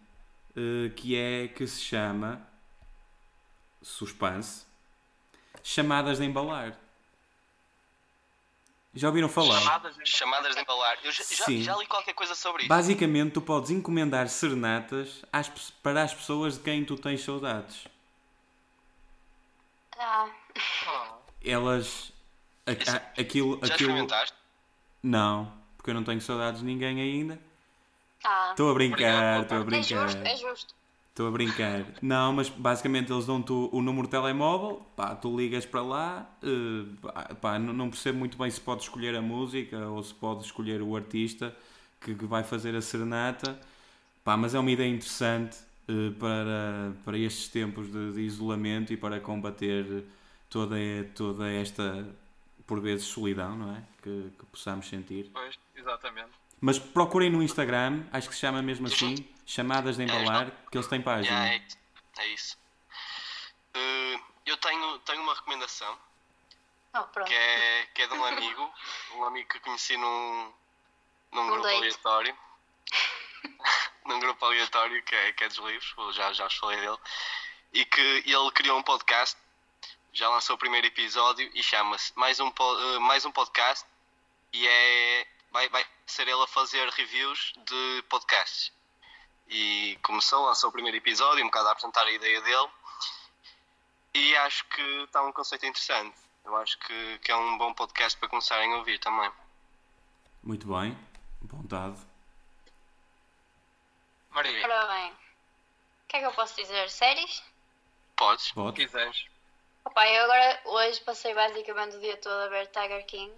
eh, 0.55 0.89
que 0.95 1.15
é 1.15 1.47
que 1.47 1.65
se 1.65 1.81
chama 1.81 2.41
suspense, 3.81 4.65
chamadas 5.63 6.17
de 6.19 6.25
embalar. 6.25 6.77
Já 8.93 9.07
ouviram 9.07 9.29
falar? 9.29 9.59
Chamadas 9.61 9.99
em- 9.99 10.05
Chamadas 10.05 10.55
de 10.55 10.61
embalar. 10.61 10.97
Eu 11.03 11.11
já, 11.11 11.23
já, 11.23 11.45
Sim. 11.45 11.61
já 11.61 11.75
li 11.77 11.85
qualquer 11.87 12.13
coisa 12.13 12.33
sobre 12.35 12.63
isso. 12.63 12.69
Basicamente, 12.69 13.31
tu 13.33 13.41
podes 13.41 13.69
encomendar 13.69 14.27
serenatas 14.27 15.23
às 15.31 15.47
para 15.83 16.03
as 16.03 16.13
pessoas 16.13 16.55
de 16.57 16.63
quem 16.63 16.83
tu 16.83 16.95
tens 16.97 17.23
saudades. 17.23 17.87
Ah, 19.97 20.29
Ah, 20.87 21.17
Elas. 21.43 22.11
a- 22.65 22.71
a- 22.71 23.21
aquilo. 23.21 23.59
Já 23.63 23.73
aquilo 23.73 23.89
experimentaste? 23.91 24.35
não, 25.03 25.53
porque 25.87 25.91
eu 25.91 25.95
não 25.95 26.03
tenho 26.03 26.19
saudades 26.19 26.59
de 26.59 26.65
ninguém 26.65 26.99
ainda. 26.99 27.39
ah. 28.25 28.49
Estou 28.51 28.71
a 28.71 28.73
brincar, 28.73 29.43
estou 29.43 29.57
a 29.57 29.61
É 29.61 29.63
brincar. 29.63 29.85
justo, 29.85 30.21
é 30.25 30.35
justo. 30.35 30.75
Estou 31.09 31.27
a 31.27 31.31
brincar. 31.31 31.85
Não, 32.01 32.33
mas 32.33 32.49
basicamente 32.49 33.11
eles 33.11 33.25
dão-te 33.25 33.51
o, 33.51 33.69
o 33.71 33.81
número 33.81 34.05
de 34.07 34.11
telemóvel, 34.11 34.85
pá, 34.95 35.15
tu 35.15 35.35
ligas 35.35 35.65
para 35.65 35.81
lá, 35.81 36.29
eh, 36.43 37.35
pá, 37.41 37.57
não, 37.57 37.89
percebo 37.89 38.19
muito 38.19 38.37
bem 38.37 38.51
se 38.51 38.61
podes 38.61 38.85
escolher 38.85 39.15
a 39.15 39.21
música 39.21 39.87
ou 39.87 40.03
se 40.03 40.13
podes 40.13 40.45
escolher 40.45 40.81
o 40.81 40.95
artista 40.95 41.55
que, 42.01 42.13
que 42.13 42.25
vai 42.25 42.43
fazer 42.43 42.75
a 42.75 42.81
serenata, 42.81 43.59
pá, 44.23 44.37
mas 44.37 44.55
é 44.55 44.59
uma 44.59 44.71
ideia 44.71 44.89
interessante 44.89 45.57
eh, 45.87 46.11
para, 46.19 46.93
para 47.05 47.17
estes 47.17 47.47
tempos 47.49 47.91
de, 47.91 48.13
de 48.13 48.21
isolamento 48.21 48.93
e 48.93 48.97
para 48.97 49.19
combater 49.19 50.05
toda, 50.49 50.75
toda 51.15 51.49
esta, 51.51 52.07
por 52.67 52.79
vezes, 52.81 53.05
solidão, 53.07 53.57
não 53.57 53.75
é? 53.75 53.83
Que, 54.03 54.31
que 54.39 54.45
possamos 54.47 54.87
sentir. 54.89 55.31
pois, 55.33 55.55
exatamente. 55.77 56.31
Mas 56.59 56.79
procurem 56.79 57.29
no 57.29 57.41
Instagram, 57.41 58.05
acho 58.11 58.27
que 58.27 58.33
se 58.35 58.41
chama 58.41 58.61
mesmo 58.61 58.87
assim, 58.87 59.15
chamadas 59.45 59.97
de 59.97 60.03
embalar, 60.03 60.51
que 60.71 60.77
eles 60.77 60.87
têm 60.87 61.01
página. 61.01 61.47
É, 61.49 61.61
é 62.17 62.27
isso. 62.27 62.57
Uh, 63.75 64.19
eu 64.45 64.57
tenho, 64.57 64.99
tenho 64.99 65.21
uma 65.21 65.35
recomendação 65.35 65.97
Oh, 66.93 67.03
que 67.23 67.33
é, 67.33 67.85
que 67.93 68.01
é 68.01 68.07
de 68.07 68.13
um 68.13 68.25
amigo, 68.25 68.73
um 69.15 69.23
amigo 69.25 69.47
que 69.49 69.59
conheci 69.59 69.95
num, 69.97 70.53
num 71.31 71.41
Um 71.41 71.47
grupo 71.47 71.63
date. 71.63 71.77
aleatório. 71.77 72.37
num 74.05 74.19
grupo 74.19 74.45
aleatório 74.45 75.03
que 75.03 75.13
é, 75.15 75.31
que 75.33 75.43
é 75.43 75.47
dos 75.47 75.57
livros, 75.57 76.15
já, 76.15 76.33
já 76.33 76.45
vos 76.45 76.57
falei 76.57 76.79
dele. 76.79 76.97
E 77.73 77.85
que 77.85 78.01
ele 78.25 78.51
criou 78.51 78.79
um 78.79 78.83
podcast, 78.83 79.37
já 80.13 80.27
lançou 80.29 80.55
o 80.55 80.59
primeiro 80.59 80.87
episódio 80.87 81.49
e 81.53 81.61
chama-se 81.61 82.17
mais, 82.17 82.39
um, 82.39 82.47
eh, 82.47 82.99
mais 82.99 83.25
um 83.25 83.31
podcast 83.31 83.85
e 84.53 84.65
é 84.65 85.27
vai, 85.51 85.69
vai 85.69 85.85
ser 86.05 86.27
ele 86.27 86.43
a 86.43 86.47
fazer 86.47 86.87
reviews 86.89 87.53
de 87.57 88.03
podcasts. 88.09 88.71
E 89.49 89.97
começou, 90.03 90.45
lançou 90.45 90.69
o 90.69 90.73
primeiro 90.73 90.97
episódio, 90.97 91.43
um 91.43 91.47
bocado 91.47 91.69
a 91.69 91.71
apresentar 91.71 92.05
a 92.05 92.11
ideia 92.11 92.41
dele. 92.41 92.69
E 94.13 94.35
acho 94.37 94.65
que 94.65 94.81
está 95.03 95.21
um 95.23 95.31
conceito 95.31 95.65
interessante. 95.65 96.17
Eu 96.43 96.55
acho 96.57 96.77
que, 96.79 97.19
que 97.19 97.31
é 97.31 97.35
um 97.35 97.57
bom 97.57 97.73
podcast 97.73 98.17
para 98.17 98.29
começarem 98.29 98.73
a 98.73 98.77
ouvir 98.77 98.99
também. 98.99 99.31
Muito 100.43 100.67
bem, 100.67 100.97
vontade. 101.41 101.97
Maria, 104.29 104.63
Ora 104.63 104.87
bem, 104.87 105.11
o 105.11 106.07
que 106.07 106.17
é 106.17 106.19
que 106.19 106.25
eu 106.25 106.33
posso 106.33 106.55
dizer? 106.55 106.89
Séries? 106.89 107.43
Podes? 108.15 108.51
Pode? 108.51 108.75
quiseres. 108.75 109.25
Opa, 109.83 110.07
eu 110.07 110.23
agora 110.23 110.61
hoje 110.65 111.01
passei 111.01 111.33
basicamente 111.33 111.95
o 111.95 111.99
dia 111.99 112.17
todo 112.17 112.33
a 112.33 112.47
ver 112.49 112.67
Tiger 112.67 113.05
King. 113.05 113.33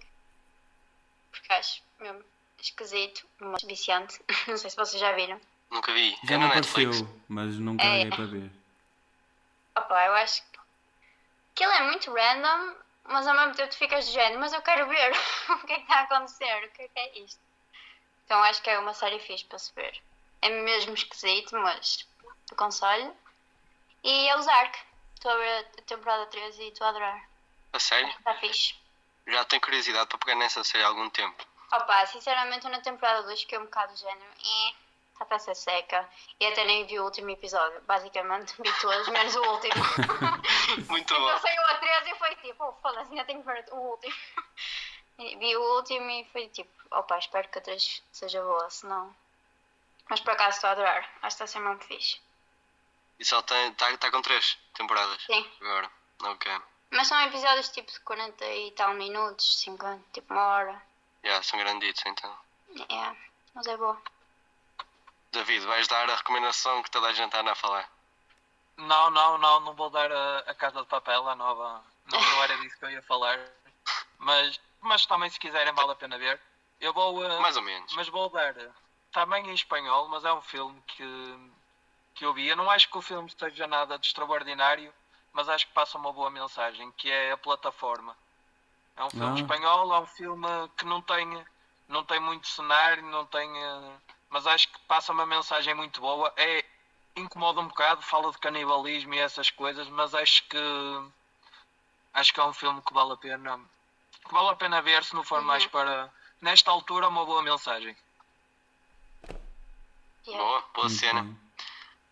Porque 1.30 1.52
acho 1.52 1.82
mesmo 2.00 2.24
esquisito, 2.60 3.26
mas 3.38 3.62
viciante. 3.62 4.20
Não 4.48 4.56
sei 4.56 4.70
se 4.70 4.76
vocês 4.76 5.00
já 5.00 5.12
viram. 5.12 5.40
Nunca 5.70 5.92
vi. 5.92 6.16
Já 6.24 6.34
é 6.34 6.38
me 6.38 6.44
apareceu, 6.46 6.90
Netflix. 6.90 7.14
mas 7.28 7.54
nunca 7.56 7.84
É. 7.84 8.08
para 8.08 8.24
ver. 8.26 8.50
Opa, 9.76 10.04
eu 10.06 10.14
acho 10.14 10.42
que 10.42 10.58
aquilo 11.54 11.72
é 11.72 11.82
muito 11.84 12.12
random, 12.12 12.74
mas 13.04 13.26
ao 13.26 13.34
mesmo 13.36 13.54
tempo 13.54 13.70
tu 13.70 13.76
ficas 13.76 14.06
de 14.06 14.12
género, 14.12 14.40
mas 14.40 14.52
eu 14.52 14.60
quero 14.62 14.88
ver 14.88 15.12
o 15.50 15.58
que 15.66 15.72
é 15.72 15.76
que 15.76 15.82
está 15.82 16.00
a 16.00 16.02
acontecer, 16.02 16.64
o 16.66 16.70
que 16.72 16.82
é 16.82 16.88
que 16.88 16.98
é 16.98 17.18
isto. 17.20 17.40
Então 18.24 18.42
acho 18.44 18.62
que 18.62 18.70
é 18.70 18.78
uma 18.78 18.94
série 18.94 19.18
fixe 19.20 19.44
para 19.44 19.58
se 19.58 19.72
ver. 19.74 20.00
É 20.42 20.48
mesmo 20.48 20.94
esquisito, 20.94 21.56
mas 21.58 22.06
aconselho. 22.50 23.14
E 24.02 24.28
é 24.28 24.36
Ozark. 24.36 24.78
Estou 25.14 25.32
a 25.32 25.36
ver 25.36 25.66
a 25.78 25.82
temporada 25.82 26.26
13 26.26 26.62
e 26.62 26.68
estou 26.68 26.86
a 26.86 26.90
adorar. 26.90 27.28
A 27.72 27.78
sério? 27.78 28.08
Está 28.08 28.34
fixe. 28.36 28.74
Já 29.26 29.44
tenho 29.44 29.60
curiosidade 29.62 30.08
para 30.08 30.18
pegar 30.18 30.34
nessa 30.36 30.64
série 30.64 30.82
há 30.82 30.88
algum 30.88 31.10
tempo. 31.10 31.44
Opa, 31.72 32.06
sinceramente 32.06 32.68
na 32.68 32.80
temporada 32.80 33.22
2 33.22 33.40
fiquei 33.40 33.58
um 33.58 33.64
bocado 33.64 33.94
de 33.94 34.00
género. 34.00 34.30
E 34.42 34.74
está 35.22 35.36
a 35.36 35.38
ser 35.38 35.54
seca. 35.54 36.08
E 36.38 36.46
até 36.46 36.64
nem 36.64 36.86
vi 36.86 36.98
o 36.98 37.04
último 37.04 37.30
episódio. 37.30 37.80
Basicamente 37.82 38.54
vi 38.60 38.72
todos, 38.80 39.08
menos 39.08 39.34
o 39.36 39.42
último. 39.42 39.74
Muito 40.88 41.14
Então 41.14 41.20
bom. 41.20 41.38
saiu 41.38 41.62
a 41.66 41.74
13 41.74 42.10
e 42.10 42.14
foi 42.16 42.34
tipo, 42.36 42.64
oh, 42.64 42.72
foda-se, 42.80 43.10
ainda 43.10 43.24
tenho 43.24 43.40
que 43.40 43.46
ver 43.46 43.64
o 43.72 43.76
último. 43.76 44.14
Vi 45.18 45.54
o 45.54 45.76
último 45.76 46.08
e 46.10 46.24
foi 46.32 46.48
tipo, 46.48 46.70
opa, 46.90 47.18
espero 47.18 47.46
que 47.48 47.58
a 47.58 47.62
3 47.62 48.02
seja 48.10 48.42
boa, 48.42 48.70
senão. 48.70 49.14
Mas 50.08 50.20
por 50.20 50.30
acaso 50.32 50.56
estou 50.56 50.68
a 50.68 50.72
adorar. 50.72 51.02
Acho 51.20 51.20
que 51.20 51.26
está 51.26 51.44
a 51.44 51.46
ser 51.46 51.58
mesmo 51.60 51.82
fixe. 51.82 52.18
E 53.18 53.24
só 53.24 53.40
está 53.40 53.54
tá, 53.72 54.10
com 54.10 54.22
três 54.22 54.58
temporadas 54.72 55.22
Sim. 55.26 55.46
agora. 55.60 55.90
Ok. 56.24 56.50
Mas 56.90 57.06
são 57.06 57.20
episódios 57.20 57.68
tipo 57.68 57.92
de 57.92 58.00
40 58.00 58.44
e 58.46 58.70
tal 58.72 58.94
minutos, 58.94 59.60
50, 59.60 60.02
tipo 60.12 60.32
uma 60.32 60.42
hora. 60.42 60.82
Yeah, 61.24 61.42
são 61.42 61.58
granditos 61.58 62.02
então. 62.06 62.34
É, 62.88 63.16
mas 63.54 63.66
é 63.66 63.76
boa. 63.76 64.00
David, 65.32 65.64
vais 65.66 65.86
dar 65.88 66.08
a 66.10 66.16
recomendação 66.16 66.82
que 66.82 66.90
toda 66.90 67.08
a 67.08 67.12
gente 67.12 67.36
anda 67.36 67.52
a 67.52 67.54
falar. 67.54 67.88
Não, 68.76 69.10
não, 69.10 69.38
não, 69.38 69.60
não 69.60 69.74
vou 69.74 69.90
dar 69.90 70.10
a, 70.10 70.38
a 70.40 70.54
Casa 70.54 70.80
de 70.80 70.86
Papel, 70.88 71.28
a 71.28 71.34
nova. 71.36 71.82
Não, 72.06 72.20
não 72.20 72.42
era 72.42 72.56
disso 72.58 72.78
que 72.78 72.84
eu 72.86 72.90
ia 72.90 73.02
falar. 73.02 73.38
Mas, 74.18 74.58
mas 74.80 75.06
também, 75.06 75.28
se 75.30 75.38
quiserem, 75.38 75.72
vale 75.74 75.92
a 75.92 75.96
pena 75.96 76.18
ver. 76.18 76.40
Eu 76.80 76.92
vou. 76.92 77.22
eh, 77.24 77.38
Mais 77.40 77.56
ou 77.56 77.62
menos. 77.62 77.92
Mas 77.94 78.08
vou 78.08 78.28
dar. 78.30 78.56
eh, 78.56 78.70
Também 79.12 79.48
em 79.48 79.54
espanhol, 79.54 80.08
mas 80.08 80.24
é 80.24 80.32
um 80.32 80.40
filme 80.42 80.82
que, 80.88 81.50
que 82.14 82.24
eu 82.24 82.32
vi. 82.32 82.48
Eu 82.48 82.56
não 82.56 82.70
acho 82.70 82.88
que 82.88 82.96
o 82.98 83.02
filme 83.02 83.28
esteja 83.28 83.66
nada 83.66 83.98
de 83.98 84.06
extraordinário, 84.06 84.92
mas 85.32 85.48
acho 85.48 85.66
que 85.66 85.72
passa 85.74 85.98
uma 85.98 86.12
boa 86.12 86.30
mensagem, 86.30 86.90
que 86.92 87.10
é 87.10 87.32
a 87.32 87.36
plataforma. 87.36 88.16
É 89.00 89.04
um 89.04 89.08
filme 89.10 89.30
Ah. 89.32 89.34
espanhol, 89.34 89.94
é 89.94 90.00
um 90.00 90.06
filme 90.06 90.46
que 90.76 90.84
não 90.84 91.00
tem, 91.00 91.46
não 91.88 92.04
tem 92.04 92.20
muito 92.20 92.46
cenário, 92.46 93.02
não 93.04 93.24
tem. 93.24 93.50
eh, 93.56 93.96
Mas 94.28 94.46
acho 94.46 94.68
que 94.68 94.78
passa 94.80 95.10
uma 95.10 95.24
mensagem 95.24 95.74
muito 95.74 96.00
boa. 96.02 96.30
É, 96.36 96.62
incomoda 97.16 97.60
um 97.60 97.66
bocado, 97.66 98.02
fala 98.02 98.30
de 98.30 98.38
canibalismo 98.38 99.14
e 99.14 99.18
essas 99.18 99.50
coisas, 99.50 99.88
mas 99.88 100.14
acho 100.14 100.46
que 100.48 100.58
acho 102.12 102.32
que 102.34 102.38
é 102.40 102.44
um 102.44 102.52
filme 102.52 102.80
que 102.82 102.92
vale 102.92 103.12
a 103.14 103.16
pena 103.16 103.58
que 104.24 104.32
vale 104.34 104.50
a 104.50 104.54
pena 104.56 104.82
ver 104.82 105.02
se 105.02 105.14
não 105.14 105.24
for 105.24 105.40
mais 105.40 105.66
para 105.66 106.12
nesta 106.42 106.70
altura 106.70 107.08
uma 107.08 107.24
boa 107.24 107.42
mensagem. 107.42 107.96
Yeah. 110.26 110.44
Boa, 110.44 110.60
boa 110.74 110.86
Muito 110.88 111.00
cena. 111.00 111.22
bem. 111.22 111.40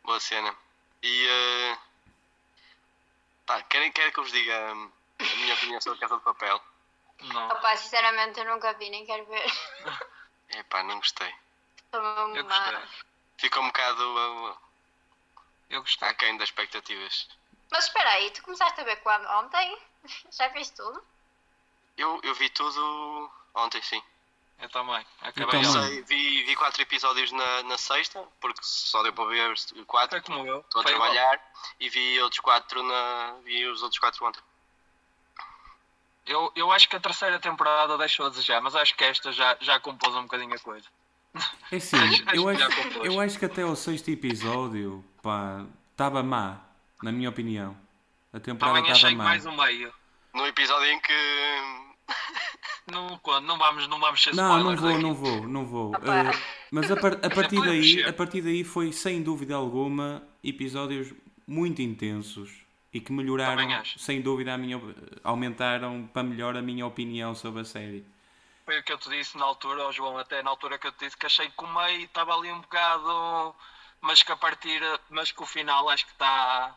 Boa 0.05 0.21
cena. 0.21 0.57
E. 1.03 1.27
eh, 1.29 1.79
pá, 3.47 3.63
querem, 3.65 3.93
querem 3.93 4.11
que 4.11 4.19
eu 4.19 4.25
vos 4.25 4.33
diga 4.33 4.73
hum, 4.75 4.91
a 5.21 5.37
minha 5.37 5.55
opinião 5.55 5.81
sobre 5.83 5.99
a 5.99 6.01
Casa 6.01 6.17
de 6.17 6.23
Papel? 6.25 6.61
Não. 7.23 7.49
Opa, 7.49 7.77
sinceramente 7.77 8.39
eu 8.39 8.47
nunca 8.47 8.73
vi, 8.75 8.91
nem 8.91 9.05
quero 9.05 9.25
ver. 9.27 9.45
Epá, 10.51 10.83
não 10.83 10.97
gostei. 10.99 11.33
Estou 11.85 12.01
mesmo 12.03 12.37
Eu 12.37 12.45
gostei. 12.45 12.79
Ficou 13.39 13.63
um 13.63 13.67
bocado 13.67 14.03
uh, 14.53 14.57
Eu 15.71 15.81
gostei. 15.83 16.09
aquém 16.09 16.37
das 16.37 16.49
expectativas. 16.49 17.29
Mas 17.71 17.85
espera 17.85 18.11
aí, 18.11 18.31
tu 18.31 18.43
começaste 18.43 18.81
a 18.81 18.85
ver 18.85 18.97
quando? 18.97 19.27
Ontem? 19.27 19.79
Já 20.31 20.49
viste 20.49 20.75
tudo? 20.77 21.03
Eu, 21.97 22.21
eu 22.23 22.35
vi 22.35 22.49
tudo 22.51 23.31
ontem, 23.55 23.83
sim. 23.83 24.03
Eu 24.61 24.69
também. 24.71 25.07
Eu 25.23 25.29
Acabei 25.29 25.47
também. 25.63 25.67
ontem. 25.69 25.89
Sei, 25.89 26.03
vi, 26.03 26.43
vi 26.45 26.57
quatro 26.57 26.83
episódios 26.83 27.31
na, 27.33 27.63
na 27.65 27.79
sexta, 27.79 28.27
porque 28.41 28.61
só 28.63 29.03
deu 29.03 29.13
para 29.13 29.27
ver 29.27 29.55
quatro. 29.87 30.21
Foi 30.21 30.21
como 30.21 30.47
eu. 30.49 30.61
Estou 30.61 30.81
a 30.81 30.83
Foi 30.85 30.93
igual. 30.93 31.11
trabalhar 31.11 31.53
e 31.79 31.89
vi 31.89 32.21
outros 32.21 32.41
quatro 32.41 32.83
na. 32.83 33.35
vi 33.45 33.67
os 33.67 33.83
outros 33.83 34.01
quatro 34.01 34.25
ontem. 34.27 34.41
Eu, 36.29 36.53
eu 36.55 36.71
acho 36.73 36.89
que 36.89 36.97
a 36.97 37.01
terceira 37.01 37.39
temporada 37.39 37.97
deixou 37.99 38.27
a 38.27 38.29
desejar, 38.29 38.61
mas 38.61 38.75
acho 38.77 38.95
que 38.97 39.05
esta 39.05 39.33
já, 39.33 39.57
já 39.61 39.81
compôs 39.81 40.15
um 40.15 40.23
bocadinho 40.23 40.55
a 40.55 40.59
coisa. 40.59 40.87
É 41.73 41.77
Acho- 41.77 41.97
acho 41.97 42.23
eu 42.35 42.49
acho, 42.49 42.63
eu 43.05 43.21
acho 43.21 43.39
que 43.39 43.45
até 43.45 43.65
o 43.65 43.75
sexto 43.77 44.09
episódio, 44.11 45.05
estava 45.91 46.23
má, 46.23 46.61
na 47.03 47.11
minha 47.13 47.29
opinião. 47.29 47.77
A 48.33 48.39
temporada 48.41 48.81
estava 48.81 49.15
má. 49.15 49.25
mais 49.25 49.47
um 49.47 49.57
meio. 49.57 49.93
No 50.35 50.47
episódio 50.47 50.87
em 50.87 51.01
que. 51.01 51.13
Não, 52.91 53.19
quando, 53.19 53.45
não, 53.47 53.59
vamos, 53.59 53.87
não 53.89 54.01
vamos 54.01 54.23
ser 54.23 54.35
Não, 54.35 54.59
não 54.65 54.77
vou, 54.77 54.99
não 54.99 55.15
vou, 55.15 55.47
não 55.49 55.67
vou. 55.67 55.89
Opa. 55.91 56.31
Eh, 56.31 56.31
mas 56.71 56.91
a, 56.91 56.97
par- 56.97 57.19
a 57.23 57.29
partir 57.35 57.61
daí, 57.61 58.05
a 58.05 58.13
partir 58.13 58.41
daí 58.41 58.65
foi 58.65 58.93
sem 58.93 59.23
dúvida 59.23 59.55
alguma 59.55 60.23
episódios 60.43 61.13
muito 61.47 61.83
intensos 61.83 62.51
e 62.93 63.01
que 63.01 63.13
melhoraram, 63.13 63.85
sem 63.97 64.21
dúvida, 64.23 64.55
a 64.55 64.59
minha, 64.59 64.81
aumentaram 65.23 66.07
para 66.13 66.23
melhor 66.23 66.57
a 66.57 66.63
minha 66.63 66.87
opinião 66.87 67.35
sobre 67.35 67.61
a 67.63 67.65
série. 67.65 68.05
Foi 68.65 68.79
o 68.79 68.83
que 68.83 68.93
eu 68.93 68.99
te 68.99 69.09
disse 69.11 69.37
na 69.37 69.45
altura, 69.45 69.87
ó 69.87 69.93
João, 69.93 70.19
até 70.19 70.43
na 70.43 70.51
altura 70.51 70.79
que 70.79 70.87
eu 70.87 70.93
te 70.93 71.05
disse 71.05 71.17
que 71.17 71.27
achei 71.27 71.51
que 71.51 71.65
o 71.65 71.69
meio 71.69 72.05
estava 72.05 72.35
ali 72.35 72.51
um 72.53 72.61
bocado, 72.61 73.55
mas 74.01 74.23
que 74.23 74.33
a 74.33 74.37
partir, 74.37 74.81
mas 75.11 75.33
que 75.33 75.43
o 75.43 75.47
final 75.47 75.89
acho 75.89 76.05
que 76.07 76.13
está, 76.13 76.75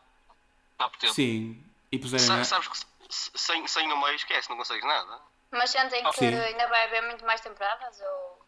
está 0.74 0.90
potente. 0.90 1.14
Sim, 1.14 1.64
e 1.92 2.00
puseram. 2.00 2.26
Sa- 2.26 2.44
Sabes 2.46 2.68
que 2.68 2.78
sem, 3.10 3.68
sem 3.68 3.88
no 3.90 4.00
meio 4.02 4.16
esquece, 4.16 4.50
não 4.50 4.58
consegues 4.58 4.86
nada. 4.86 5.20
Mas 5.52 5.70
sentem 5.70 6.02
que 6.12 6.14
Sim. 6.16 6.34
ainda 6.34 6.68
vai 6.68 6.86
haver 6.86 7.02
muito 7.04 7.26
mais 7.26 7.42
temporadas 7.42 8.00
ou 8.00 8.46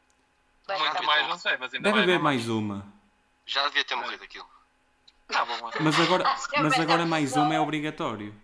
vai 0.65 0.79
Muito 0.79 1.03
mais, 1.03 1.27
não 1.27 1.37
sei, 1.37 1.57
mas 1.57 1.73
ainda 1.73 1.83
Deve 1.83 1.93
vai 1.95 2.03
haver 2.03 2.19
mais 2.19 2.47
uma. 2.47 2.85
Já 3.45 3.67
devia 3.67 3.83
ter 3.83 3.95
morrido 3.95 4.23
aquilo. 4.23 4.47
Tá 5.27 5.45
bom, 5.45 5.57
mano. 5.61 5.73
Mas 5.81 5.99
agora, 5.99 6.35
sim, 6.37 6.61
mas 6.61 6.79
agora 6.79 7.01
é 7.03 7.05
mais 7.05 7.35
uma 7.35 7.53
é 7.55 7.59
obrigatório. 7.59 8.35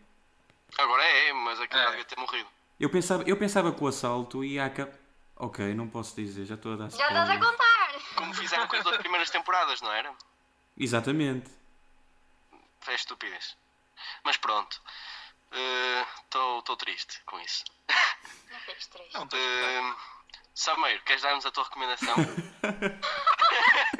Agora 0.78 1.04
é, 1.04 1.34
mas 1.34 1.60
aquilo 1.60 1.80
É. 1.80 1.84
já 1.84 1.90
devia 1.92 2.06
ter 2.06 2.20
morrido. 2.20 2.50
Eu 2.80 2.90
pensava, 2.90 3.24
eu 3.24 3.38
pensava 3.38 3.72
que 3.74 3.84
o 3.84 3.88
assalto 3.88 4.44
ia 4.44 4.66
acabar. 4.66 4.94
Ok, 5.36 5.74
não 5.74 5.88
posso 5.88 6.16
dizer, 6.16 6.46
já 6.46 6.56
estou 6.56 6.74
a 6.74 6.76
dar 6.76 6.90
Já 6.92 7.08
estás 7.08 7.30
a 7.30 7.38
contar! 7.40 7.94
Como 8.16 8.34
fizeram 8.34 8.68
com 8.68 8.76
as 8.76 8.84
duas 8.84 8.98
primeiras 8.98 9.30
temporadas, 9.30 9.82
não 9.82 9.92
era? 9.92 10.14
Exatamente. 10.78 11.50
Foi 12.82 12.94
estupidez. 12.94 13.58
Mas 14.24 14.38
pronto. 14.38 14.82
Estou 16.26 16.76
triste 16.78 17.22
com 17.26 17.40
isso. 17.40 17.64
Não 18.52 18.60
fiques 18.60 18.88
triste. 18.88 19.18
Uh, 19.18 19.96
Sameiro, 20.54 21.02
queres 21.04 21.22
dar-nos 21.22 21.46
a 21.46 21.52
tua 21.52 21.64
recomendação? 21.64 22.16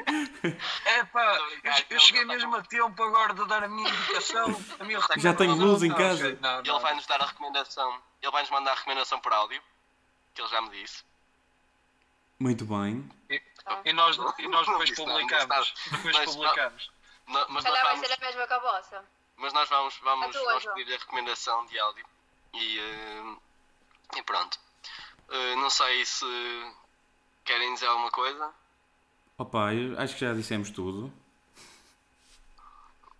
É 0.84 1.04
pá, 1.04 1.34
eu, 1.64 1.84
não, 1.90 1.98
cheguei 2.00 2.24
não, 2.24 2.34
mesmo 2.34 2.56
a 2.56 2.62
tempo 2.62 3.02
agora 3.02 3.34
de 3.34 3.46
dar 3.46 3.64
a 3.64 3.68
minha 3.68 3.88
indicação. 3.88 4.46
A 4.78 4.84
minha 4.84 4.98
Já 5.18 5.34
tem 5.34 5.48
recomendação. 5.48 5.66
luz 5.66 5.82
em 5.82 5.88
Não, 5.88 5.96
casa? 5.96 6.26
ok, 6.28 6.38
Não, 6.40 6.58
Ele 6.60 6.68
não. 6.68 6.80
vai-nos 6.80 7.06
dar 7.06 7.20
a 7.22 7.26
recomendação. 7.26 8.02
Ele 8.22 8.32
vai-nos 8.32 8.50
mandar 8.50 8.72
a 8.72 8.74
recomendação 8.74 9.20
por 9.20 9.32
áudio. 9.32 9.62
Que 10.34 10.40
ele 10.42 10.48
já 10.48 10.60
me 10.62 10.70
disse. 10.70 11.04
Muito 12.38 12.64
bem. 12.64 13.10
E, 13.28 13.42
e 13.84 13.92
nós, 13.92 14.16
e 14.38 14.48
nós 14.48 14.66
Não 14.66 14.78
depois 14.78 14.90
publicamos. 14.92 15.74
não 15.90 15.98
Depois 15.98 16.16
Mas 16.16 16.26
não- 16.26 16.34
publicamos. 16.34 16.90
No- 17.26 17.46
mas, 17.48 17.64
calhar 17.64 17.82
vai 17.82 17.92
vamos, 17.94 18.08
ser 18.08 18.14
a 18.14 18.26
mesma 18.26 18.46
que 18.46 18.52
a 18.54 18.58
vossa. 18.58 19.04
mas 19.36 19.52
nós 19.52 19.68
vamos, 19.68 19.96
vamos, 19.98 20.26
A 20.34 20.38
tua, 20.38 20.44
vamos 20.58 20.64
pedir 20.74 20.94
a 20.94 20.98
recomendação 20.98 21.66
de 21.66 21.78
áudio. 21.78 22.04
E, 22.54 22.80
uh, 22.80 23.42
e 24.16 24.22
pronto. 24.22 24.58
Uh, 25.28 25.56
não 25.60 25.70
sei 25.70 26.04
se 26.04 26.24
querem 27.44 27.72
dizer 27.74 27.86
alguma 27.86 28.10
coisa. 28.10 28.52
Opa, 29.40 29.72
eu 29.72 29.98
acho 29.98 30.12
que 30.16 30.20
já 30.20 30.34
dissemos 30.34 30.68
tudo. 30.68 31.10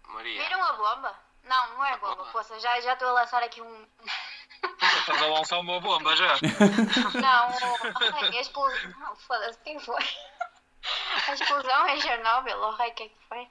Maria. 0.07 0.43
Viram 0.43 0.63
a 0.63 0.73
bomba? 0.75 1.19
Não, 1.45 1.69
não 1.71 1.85
é 1.87 1.97
bomba, 1.97 2.17
bomba. 2.17 2.31
poça. 2.31 2.61
Já 2.61 2.79
já 2.83 2.93
estou 2.93 3.09
a 3.09 3.13
lançar 3.13 3.43
aqui 3.43 3.63
um. 3.63 3.87
Estás 4.99 5.23
a 5.23 5.27
lançar 5.29 5.59
uma 5.61 5.81
bomba 5.81 6.15
já. 6.15 6.35
Não, 7.23 7.51
o... 7.51 8.17
Ai, 8.17 8.37
a 8.37 8.41
explosão. 8.43 8.91
Não, 8.99 9.17
foda-se, 9.17 9.59
quem 9.61 9.81
foi? 9.81 10.05
A 11.27 11.33
explosão 11.33 11.89
em 11.89 12.01
Chernobyl, 12.03 12.59
oh, 12.61 12.71
o 12.73 12.77
que 12.77 12.83
é 12.83 12.91
que 12.91 13.13
foi? 13.27 13.49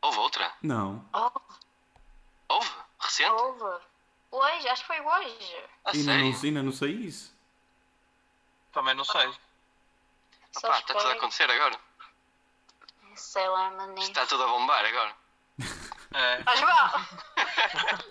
Houve 0.00 0.18
outra? 0.18 0.52
Não. 0.62 1.04
Oh, 1.12 1.32
Houve? 2.50 2.70
Recente? 3.00 3.30
houve. 3.30 3.84
Hoje, 4.30 4.68
acho 4.68 4.82
que 4.82 4.86
foi 4.86 5.00
hoje. 5.00 5.64
A 5.84 5.90
Ainda 5.90 6.18
não, 6.18 6.40
ainda 6.40 6.62
não 6.62 6.72
sei 6.72 6.92
isso. 6.92 7.36
Também 8.72 8.94
não 8.94 9.04
sei. 9.04 9.34
Só 10.58 10.68
Opa, 10.68 10.78
está 10.78 10.94
tudo 10.94 11.08
a 11.08 11.12
acontecer 11.12 11.50
agora. 11.50 11.78
Sei 13.16 13.46
lá, 13.48 13.70
mané. 13.72 14.00
Está 14.02 14.26
tudo 14.26 14.42
a 14.44 14.46
bombar 14.48 14.84
agora. 14.84 15.16
É. 16.16 16.44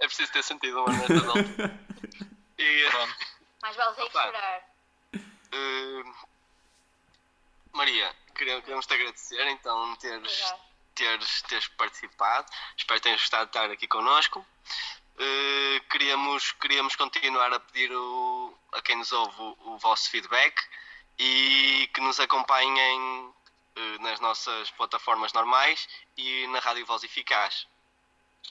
É 0.00 0.06
preciso 0.06 0.32
ter 0.32 0.42
sentido 0.42 0.82
uma 0.82 0.92
nestas 0.96 1.24
alturas. 1.24 1.70
E, 2.58 2.90
Pronto. 2.90 3.14
mais 3.62 3.76
vale 3.76 3.94
ter 3.94 4.04
que 4.06 4.10
chorar. 4.12 4.62
uh, 5.14 6.14
Maria, 7.72 8.16
queremos 8.34 8.84
te 8.86 8.94
agradecer 8.94 9.46
então 9.48 9.94
teres, 9.96 10.54
teres, 10.94 11.42
teres 11.42 11.68
participado. 11.68 12.50
Espero 12.76 12.98
que 12.98 13.04
tenhas 13.04 13.20
gostado 13.20 13.44
de 13.44 13.50
estar 13.50 13.70
aqui 13.70 13.86
connosco. 13.86 14.44
Uh, 15.20 15.80
queríamos, 15.90 16.50
queríamos 16.52 16.96
continuar 16.96 17.52
a 17.52 17.60
pedir 17.60 17.92
o- 17.92 18.58
a 18.72 18.80
quem 18.82 18.96
nos 18.96 19.12
ouve 19.12 19.40
o, 19.40 19.56
o 19.74 19.78
vosso 19.78 20.10
feedback 20.10 20.54
e 21.18 21.88
que 21.92 22.00
nos 22.00 22.18
acompanhem 22.20 23.00
uh, 23.26 24.02
nas 24.02 24.20
nossas 24.20 24.70
plataformas 24.72 25.32
normais 25.32 25.88
e 26.16 26.46
na 26.48 26.58
Rádio 26.60 26.86
Voz 26.86 27.02
Eficaz. 27.04 27.66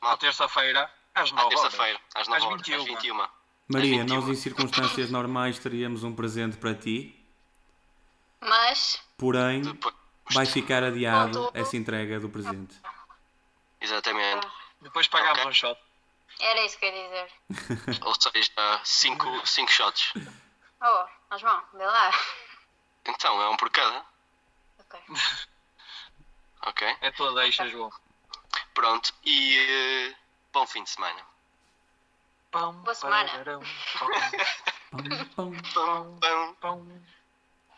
À 0.01 0.15
terça-feira, 0.17 0.91
às 1.15 1.31
À 1.31 1.35
9 1.35 1.45
horas. 1.55 1.61
terça-feira, 1.61 2.01
às 2.15 2.27
9 2.27 2.37
Às 2.39 2.45
horas, 2.45 2.57
21. 2.67 2.79
às 2.81 2.85
21. 2.85 3.27
Maria, 3.69 4.03
Às 4.03 4.09
nós 4.09 4.23
21. 4.25 4.31
em 4.31 4.35
circunstâncias 4.35 5.09
normais 5.09 5.59
teríamos 5.59 6.03
um 6.03 6.15
presente 6.15 6.57
para 6.57 6.73
ti, 6.73 7.13
Mas, 8.39 9.01
porém 9.17 9.61
Depois, 9.61 9.95
vai 10.31 10.45
ficar 10.45 10.83
adiado 10.83 11.49
essa 11.53 11.75
entrega 11.75 12.19
do 12.19 12.29
presente. 12.29 12.75
exatamente. 13.81 14.47
Depois 14.81 15.07
pagamos 15.07 15.39
Ok. 15.39 15.49
um 15.49 15.53
shot. 15.53 15.79
era 16.39 16.65
isso 16.65 16.77
que 16.77 16.85
eu 16.85 16.93
ia 16.95 17.03
dizer. 17.03 17.99
Ou 18.05 18.13
seja, 18.21 18.81
5 18.83 19.47
cinco 19.47 19.71
shots. 19.71 20.13
Oh, 20.81 21.05
mas 21.31 21.41
bom, 21.41 21.59
vê 21.73 21.85
lá. 21.85 22.11
Então, 23.07 23.41
é 23.41 23.49
um 23.49 23.57
por 23.57 23.69
cada. 23.69 24.05
Ok. 24.79 24.99
Ok? 26.65 26.97
É 27.01 27.11
tua 27.11 27.33
deixa, 27.35 27.67
João. 27.69 27.91
Pronto. 28.73 29.13
E 29.23 29.57
eh, 30.11 30.15
bom 30.51 30.65
fim 30.67 30.83
de 30.83 30.89
semana. 30.89 31.21
Pão, 32.51 32.73
Boa 32.81 32.95
semana. 32.95 33.29
pararão, 33.29 33.61
pão. 33.99 34.09
Pam. 35.35 35.51
Pum, 35.51 36.19
pum. 36.19 36.55
Pão. 36.59 37.01